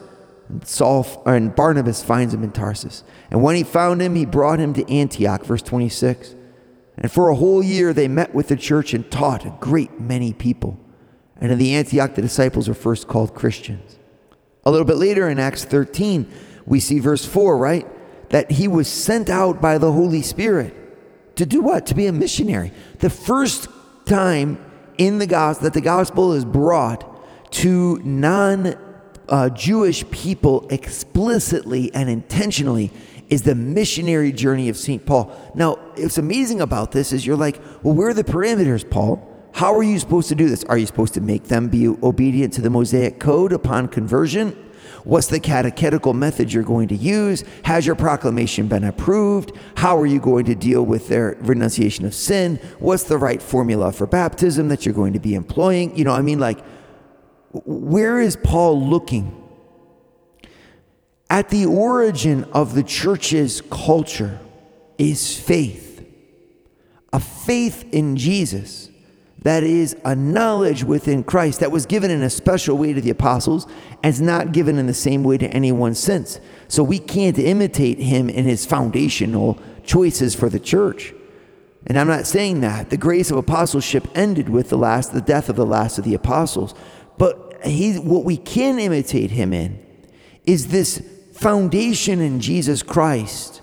And 0.49 0.67
Saul 0.67 1.23
and 1.25 1.55
Barnabas 1.55 2.03
finds 2.03 2.33
him 2.33 2.43
in 2.43 2.51
Tarsus. 2.51 3.03
And 3.29 3.43
when 3.43 3.55
he 3.55 3.63
found 3.63 4.01
him, 4.01 4.15
he 4.15 4.25
brought 4.25 4.59
him 4.59 4.73
to 4.73 4.91
Antioch, 4.91 5.45
verse 5.45 5.61
26. 5.61 6.35
And 6.97 7.11
for 7.11 7.29
a 7.29 7.35
whole 7.35 7.63
year 7.63 7.93
they 7.93 8.07
met 8.07 8.33
with 8.33 8.49
the 8.49 8.55
church 8.55 8.93
and 8.93 9.09
taught 9.09 9.45
a 9.45 9.55
great 9.59 9.99
many 9.99 10.33
people. 10.33 10.79
And 11.39 11.51
in 11.51 11.57
the 11.57 11.73
Antioch, 11.75 12.15
the 12.15 12.21
disciples 12.21 12.67
were 12.67 12.75
first 12.75 13.07
called 13.07 13.33
Christians. 13.33 13.97
A 14.65 14.71
little 14.71 14.85
bit 14.85 14.97
later 14.97 15.27
in 15.29 15.39
Acts 15.39 15.65
13, 15.65 16.31
we 16.65 16.79
see 16.79 16.99
verse 16.99 17.25
4, 17.25 17.57
right? 17.57 17.87
That 18.29 18.51
he 18.51 18.67
was 18.67 18.87
sent 18.87 19.29
out 19.29 19.61
by 19.61 19.77
the 19.77 19.91
Holy 19.91 20.21
Spirit 20.21 20.82
to 21.35 21.45
do 21.45 21.61
what? 21.61 21.87
To 21.87 21.95
be 21.95 22.07
a 22.07 22.11
missionary. 22.11 22.71
The 22.99 23.09
first 23.09 23.67
time 24.05 24.63
in 24.97 25.19
the 25.19 25.27
gospel 25.27 25.63
that 25.63 25.73
the 25.73 25.81
gospel 25.81 26.33
is 26.33 26.45
brought 26.45 27.09
to 27.53 27.99
non 28.03 28.75
uh, 29.29 29.49
Jewish 29.49 30.09
people 30.11 30.67
explicitly 30.69 31.93
and 31.93 32.09
intentionally 32.09 32.91
is 33.29 33.43
the 33.43 33.55
missionary 33.55 34.31
journey 34.31 34.69
of 34.69 34.77
St. 34.77 35.05
Paul. 35.05 35.33
Now, 35.55 35.75
what's 35.95 36.17
amazing 36.17 36.61
about 36.61 36.91
this 36.91 37.11
is 37.11 37.25
you're 37.25 37.37
like, 37.37 37.59
well, 37.81 37.93
where 37.93 38.09
are 38.09 38.13
the 38.13 38.23
parameters, 38.23 38.87
Paul? 38.87 39.29
How 39.53 39.75
are 39.75 39.83
you 39.83 39.99
supposed 39.99 40.29
to 40.29 40.35
do 40.35 40.49
this? 40.49 40.63
Are 40.65 40.77
you 40.77 40.87
supposed 40.87 41.13
to 41.13 41.21
make 41.21 41.43
them 41.45 41.69
be 41.69 41.87
obedient 41.87 42.53
to 42.53 42.61
the 42.61 42.71
Mosaic 42.71 43.19
Code 43.19 43.53
upon 43.53 43.87
conversion? 43.87 44.51
What's 45.03 45.27
the 45.27 45.39
catechetical 45.39 46.13
method 46.13 46.51
you're 46.51 46.63
going 46.63 46.87
to 46.87 46.95
use? 46.95 47.43
Has 47.63 47.85
your 47.85 47.95
proclamation 47.95 48.67
been 48.67 48.83
approved? 48.83 49.51
How 49.75 49.97
are 49.97 50.07
you 50.07 50.19
going 50.19 50.45
to 50.45 50.55
deal 50.55 50.83
with 50.83 51.07
their 51.07 51.37
renunciation 51.41 52.03
of 52.05 52.15
sin? 52.15 52.55
What's 52.79 53.03
the 53.03 53.17
right 53.17 53.41
formula 53.41 53.91
for 53.91 54.07
baptism 54.07 54.69
that 54.69 54.85
you're 54.85 54.95
going 54.95 55.13
to 55.13 55.19
be 55.19 55.35
employing? 55.35 55.95
You 55.95 56.05
know, 56.05 56.13
I 56.13 56.21
mean, 56.21 56.39
like, 56.39 56.59
where 57.51 58.19
is 58.19 58.35
Paul 58.35 58.89
looking? 58.89 59.39
At 61.29 61.49
the 61.49 61.67
origin 61.67 62.45
of 62.53 62.73
the 62.73 62.83
church's 62.83 63.61
culture 63.69 64.39
is 64.97 65.37
faith, 65.37 66.03
a 67.11 67.19
faith 67.19 67.85
in 67.93 68.15
Jesus 68.15 68.89
that 69.43 69.63
is 69.63 69.95
a 70.05 70.15
knowledge 70.15 70.83
within 70.83 71.23
Christ 71.23 71.59
that 71.59 71.71
was 71.71 71.85
given 71.85 72.09
in 72.09 72.21
a 72.23 72.29
special 72.29 72.77
way 72.77 72.93
to 72.93 73.01
the 73.01 73.09
apostles 73.09 73.67
and 74.01 74.13
is 74.13 74.21
not 74.21 74.53
given 74.53 74.77
in 74.77 74.87
the 74.87 74.93
same 74.93 75.23
way 75.23 75.37
to 75.37 75.47
anyone 75.49 75.95
since. 75.95 76.39
So 76.69 76.81
we 76.81 76.97
can't 76.97 77.37
imitate 77.37 77.99
him 77.99 78.29
in 78.29 78.45
his 78.45 78.65
foundational 78.65 79.59
choices 79.83 80.33
for 80.33 80.49
the 80.49 80.59
church. 80.59 81.13
And 81.85 81.99
I'm 81.99 82.07
not 82.07 82.25
saying 82.25 82.61
that. 82.61 82.89
The 82.89 82.97
grace 82.97 83.29
of 83.29 83.37
apostleship 83.37 84.07
ended 84.15 84.47
with 84.47 84.69
the 84.69 84.77
last 84.77 85.11
the 85.13 85.21
death 85.21 85.49
of 85.49 85.57
the 85.57 85.65
last 85.65 85.97
of 85.97 86.05
the 86.05 86.13
apostles. 86.13 86.73
But 87.17 87.59
he 87.65 87.95
what 87.95 88.23
we 88.23 88.37
can 88.37 88.79
imitate 88.79 89.31
him 89.31 89.53
in 89.53 89.85
is 90.45 90.67
this 90.67 91.03
foundation 91.33 92.21
in 92.21 92.39
Jesus 92.39 92.81
Christ 92.81 93.61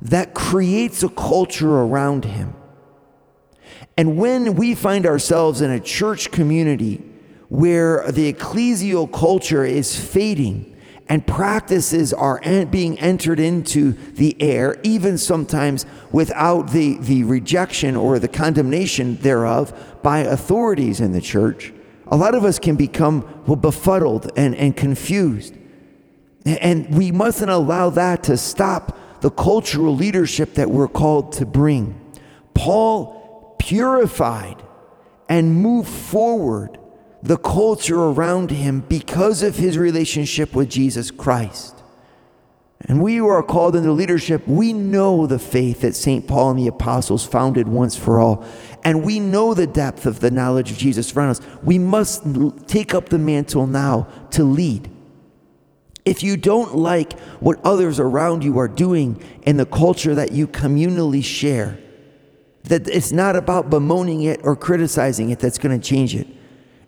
that 0.00 0.34
creates 0.34 1.02
a 1.02 1.08
culture 1.08 1.78
around 1.78 2.24
him 2.24 2.54
and 3.98 4.16
when 4.16 4.54
we 4.54 4.76
find 4.76 5.06
ourselves 5.06 5.60
in 5.60 5.72
a 5.72 5.80
church 5.80 6.30
community 6.30 7.02
where 7.48 8.08
the 8.12 8.32
ecclesial 8.32 9.12
culture 9.12 9.64
is 9.64 9.98
fading 9.98 10.76
and 11.08 11.26
practices 11.26 12.12
are 12.12 12.40
being 12.66 12.96
entered 13.00 13.40
into 13.40 13.92
the 14.12 14.40
air, 14.40 14.78
even 14.84 15.18
sometimes 15.18 15.84
without 16.12 16.70
the, 16.70 16.96
the 16.98 17.24
rejection 17.24 17.96
or 17.96 18.20
the 18.20 18.28
condemnation 18.28 19.16
thereof 19.16 19.98
by 20.00 20.20
authorities 20.20 21.00
in 21.00 21.10
the 21.10 21.20
church, 21.20 21.72
a 22.06 22.16
lot 22.16 22.36
of 22.36 22.44
us 22.44 22.60
can 22.60 22.76
become 22.76 23.42
well, 23.48 23.56
befuddled 23.56 24.30
and, 24.36 24.54
and 24.54 24.76
confused. 24.76 25.56
And 26.46 26.96
we 26.96 27.10
mustn't 27.10 27.50
allow 27.50 27.90
that 27.90 28.22
to 28.24 28.36
stop 28.36 28.96
the 29.22 29.30
cultural 29.30 29.96
leadership 29.96 30.54
that 30.54 30.70
we're 30.70 30.86
called 30.86 31.32
to 31.32 31.44
bring. 31.44 32.00
Paul 32.54 33.17
purified 33.68 34.62
and 35.28 35.54
move 35.54 35.86
forward 35.86 36.78
the 37.22 37.36
culture 37.36 38.00
around 38.00 38.50
him 38.50 38.80
because 38.80 39.42
of 39.42 39.56
his 39.56 39.76
relationship 39.76 40.54
with 40.54 40.70
Jesus 40.70 41.10
Christ. 41.10 41.74
And 42.80 43.02
we 43.02 43.16
who 43.16 43.28
are 43.28 43.42
called 43.42 43.76
into 43.76 43.92
leadership, 43.92 44.48
we 44.48 44.72
know 44.72 45.26
the 45.26 45.38
faith 45.38 45.82
that 45.82 45.94
St. 45.94 46.26
Paul 46.26 46.52
and 46.52 46.58
the 46.58 46.68
apostles 46.68 47.26
founded 47.26 47.68
once 47.68 47.94
for 47.94 48.18
all. 48.18 48.46
And 48.84 49.04
we 49.04 49.20
know 49.20 49.52
the 49.52 49.66
depth 49.66 50.06
of 50.06 50.20
the 50.20 50.30
knowledge 50.30 50.70
of 50.70 50.78
Jesus 50.78 51.14
around 51.14 51.30
us. 51.30 51.40
We 51.62 51.78
must 51.78 52.22
take 52.68 52.94
up 52.94 53.10
the 53.10 53.18
mantle 53.18 53.66
now 53.66 54.08
to 54.30 54.44
lead. 54.44 54.90
If 56.06 56.22
you 56.22 56.38
don't 56.38 56.74
like 56.74 57.18
what 57.40 57.60
others 57.64 58.00
around 58.00 58.44
you 58.44 58.58
are 58.58 58.68
doing 58.68 59.22
in 59.42 59.58
the 59.58 59.66
culture 59.66 60.14
that 60.14 60.32
you 60.32 60.46
communally 60.46 61.22
share, 61.22 61.78
that 62.68 62.88
it's 62.88 63.12
not 63.12 63.36
about 63.36 63.70
bemoaning 63.70 64.22
it 64.22 64.40
or 64.44 64.56
criticizing 64.56 65.30
it 65.30 65.38
that's 65.38 65.58
going 65.58 65.78
to 65.78 65.86
change 65.86 66.14
it. 66.14 66.26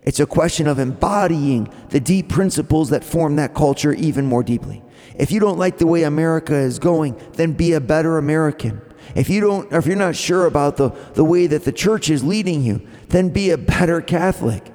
It's 0.03 0.21
a 0.21 0.27
question 0.27 0.67
of 0.67 0.79
embodying 0.79 1.73
the 1.91 2.01
deep 2.01 2.29
principles 2.29 2.91
that 2.91 3.05
form 3.05 3.37
that 3.37 3.55
culture 3.55 3.93
even 3.93 4.25
more 4.27 4.43
deeply. 4.43 4.83
If 5.17 5.31
you 5.31 5.41
don't 5.41 5.59
like 5.59 5.79
the 5.79 5.87
way 5.87 6.05
America 6.05 6.55
is 6.55 6.79
going, 6.79 7.21
then 7.35 7.53
be 7.53 7.73
a 7.73 7.81
better 7.81 8.17
American. 8.17 8.81
If 9.15 9.29
you 9.29 9.41
don't, 9.41 9.71
if 9.73 9.87
you're 9.87 9.97
not 9.97 10.17
sure 10.17 10.47
about 10.47 10.77
the, 10.77 10.91
the 11.15 11.25
way 11.25 11.47
that 11.47 11.65
the 11.65 11.73
church 11.73 12.09
is 12.09 12.25
leading 12.25 12.63
you, 12.63 12.87
then 13.09 13.29
be 13.29 13.51
a 13.51 13.59
better 13.59 14.01
Catholic. 14.01 14.73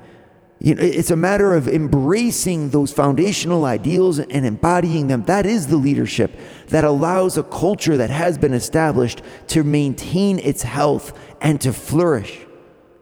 You 0.60 0.76
know, 0.76 0.82
it's 0.82 1.12
a 1.12 1.16
matter 1.16 1.54
of 1.54 1.68
embracing 1.68 2.70
those 2.70 2.92
foundational 2.92 3.66
ideals 3.66 4.20
and 4.20 4.46
embodying 4.46 5.08
them. 5.08 5.24
That 5.24 5.46
is 5.46 5.68
the 5.68 5.78
leadership 5.78 6.32
that 6.68 6.84
allows 6.84 7.38
a 7.38 7.44
culture 7.44 7.98
that 7.98 8.10
has 8.10 8.38
been 8.38 8.54
established 8.54 9.22
to 9.48 9.64
maintain 9.64 10.40
its 10.40 10.64
health 10.64 11.18
and 11.42 11.60
to 11.62 11.74
flourish. 11.74 12.40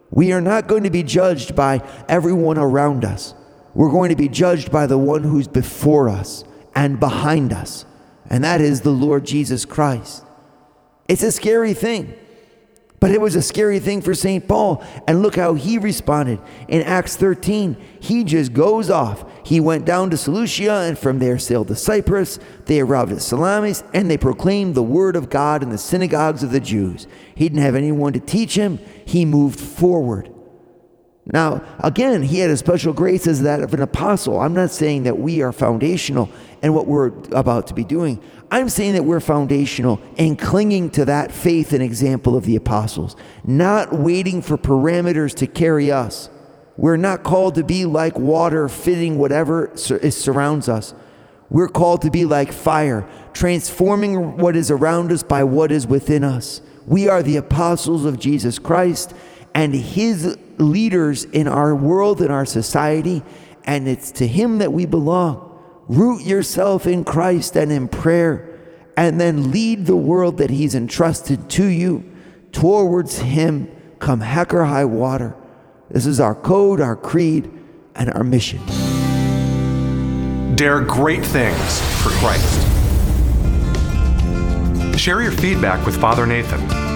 We 0.09 0.31
are 0.31 0.41
not 0.41 0.67
going 0.67 0.83
to 0.83 0.89
be 0.89 1.03
judged 1.03 1.55
by 1.55 1.87
everyone 2.09 2.57
around 2.57 3.05
us. 3.05 3.33
We're 3.73 3.91
going 3.91 4.09
to 4.09 4.15
be 4.15 4.29
judged 4.29 4.71
by 4.71 4.85
the 4.87 4.97
one 4.97 5.23
who's 5.23 5.47
before 5.47 6.09
us 6.09 6.43
and 6.75 6.99
behind 6.99 7.53
us, 7.53 7.85
and 8.29 8.43
that 8.43 8.61
is 8.61 8.81
the 8.81 8.91
Lord 8.91 9.25
Jesus 9.25 9.65
Christ. 9.65 10.23
It's 11.07 11.23
a 11.23 11.31
scary 11.31 11.73
thing. 11.73 12.13
But 13.03 13.11
it 13.11 13.19
was 13.19 13.35
a 13.35 13.41
scary 13.41 13.79
thing 13.79 13.99
for 13.99 14.13
St. 14.13 14.47
Paul. 14.47 14.81
And 15.09 15.21
look 15.21 15.35
how 15.35 15.55
he 15.55 15.77
responded. 15.77 16.39
In 16.69 16.81
Acts 16.83 17.17
13, 17.17 17.75
he 17.99 18.23
just 18.23 18.53
goes 18.53 18.89
off. 18.89 19.25
He 19.45 19.59
went 19.59 19.83
down 19.83 20.09
to 20.11 20.15
Seleucia 20.15 20.83
and 20.83 20.97
from 20.97 21.19
there 21.19 21.37
sailed 21.37 21.67
to 21.67 21.75
Cyprus. 21.75 22.39
They 22.63 22.79
arrived 22.79 23.11
at 23.11 23.21
Salamis 23.21 23.83
and 23.93 24.09
they 24.09 24.17
proclaimed 24.17 24.73
the 24.73 24.83
word 24.83 25.17
of 25.17 25.29
God 25.29 25.63
in 25.63 25.69
the 25.69 25.77
synagogues 25.77 26.43
of 26.43 26.51
the 26.51 26.61
Jews. 26.61 27.05
He 27.35 27.49
didn't 27.49 27.63
have 27.63 27.75
anyone 27.75 28.13
to 28.13 28.21
teach 28.21 28.55
him, 28.55 28.79
he 29.03 29.25
moved 29.25 29.59
forward. 29.59 30.32
Now, 31.25 31.63
again, 31.79 32.21
he 32.21 32.39
had 32.39 32.49
a 32.49 32.57
special 32.57 32.91
grace 32.91 33.27
as 33.27 33.43
that 33.43 33.61
of 33.61 33.73
an 33.73 33.81
apostle. 33.81 34.41
I'm 34.41 34.53
not 34.53 34.71
saying 34.71 35.03
that 35.03 35.17
we 35.17 35.41
are 35.41 35.53
foundational 35.53 36.29
in 36.61 36.73
what 36.73 36.85
we're 36.85 37.13
about 37.31 37.67
to 37.67 37.73
be 37.73 37.85
doing. 37.85 38.21
I'm 38.51 38.67
saying 38.67 38.93
that 38.93 39.05
we're 39.05 39.21
foundational 39.21 40.01
in 40.17 40.35
clinging 40.35 40.89
to 40.91 41.05
that 41.05 41.31
faith 41.31 41.71
and 41.71 41.81
example 41.81 42.35
of 42.35 42.45
the 42.45 42.57
apostles, 42.57 43.15
not 43.45 43.93
waiting 43.93 44.41
for 44.41 44.57
parameters 44.57 45.33
to 45.35 45.47
carry 45.47 45.91
us. 45.91 46.29
We're 46.75 46.97
not 46.97 47.23
called 47.23 47.55
to 47.55 47.63
be 47.63 47.85
like 47.85 48.17
water 48.19 48.67
fitting 48.67 49.17
whatever 49.17 49.71
surrounds 49.75 50.67
us. 50.67 50.93
We're 51.49 51.69
called 51.69 52.01
to 52.01 52.11
be 52.11 52.25
like 52.25 52.51
fire, 52.51 53.07
transforming 53.31 54.37
what 54.37 54.55
is 54.55 54.71
around 54.71 55.11
us 55.11 55.23
by 55.23 55.45
what 55.45 55.71
is 55.71 55.87
within 55.87 56.23
us. 56.23 56.61
We 56.85 57.07
are 57.07 57.23
the 57.23 57.37
apostles 57.37 58.03
of 58.05 58.19
Jesus 58.19 58.59
Christ 58.59 59.13
and 59.55 59.73
his 59.73 60.37
leaders 60.57 61.25
in 61.25 61.47
our 61.47 61.75
world 61.75 62.21
and 62.21 62.31
our 62.31 62.45
society, 62.45 63.23
and 63.65 63.87
it's 63.87 64.11
to 64.11 64.27
him 64.27 64.57
that 64.59 64.73
we 64.73 64.85
belong. 64.85 65.49
Root 65.87 66.23
yourself 66.23 66.87
in 66.87 67.03
Christ 67.03 67.55
and 67.55 67.71
in 67.71 67.87
prayer, 67.87 68.49
and 68.95 69.19
then 69.19 69.51
lead 69.51 69.85
the 69.85 69.95
world 69.95 70.37
that 70.37 70.49
he's 70.49 70.75
entrusted 70.75 71.49
to 71.51 71.65
you 71.65 72.03
towards 72.51 73.19
him, 73.19 73.69
come 73.99 74.21
heck 74.21 74.53
or 74.53 74.65
high 74.65 74.85
water. 74.85 75.35
This 75.89 76.05
is 76.05 76.19
our 76.19 76.35
code, 76.35 76.79
our 76.79 76.95
creed, 76.95 77.51
and 77.95 78.11
our 78.13 78.23
mission. 78.23 78.59
Dare 80.55 80.81
great 80.81 81.25
things 81.25 81.81
for 82.01 82.09
Christ. 82.19 82.61
Share 84.97 85.21
your 85.21 85.31
feedback 85.31 85.85
with 85.85 85.99
Father 85.99 86.25
Nathan. 86.25 86.92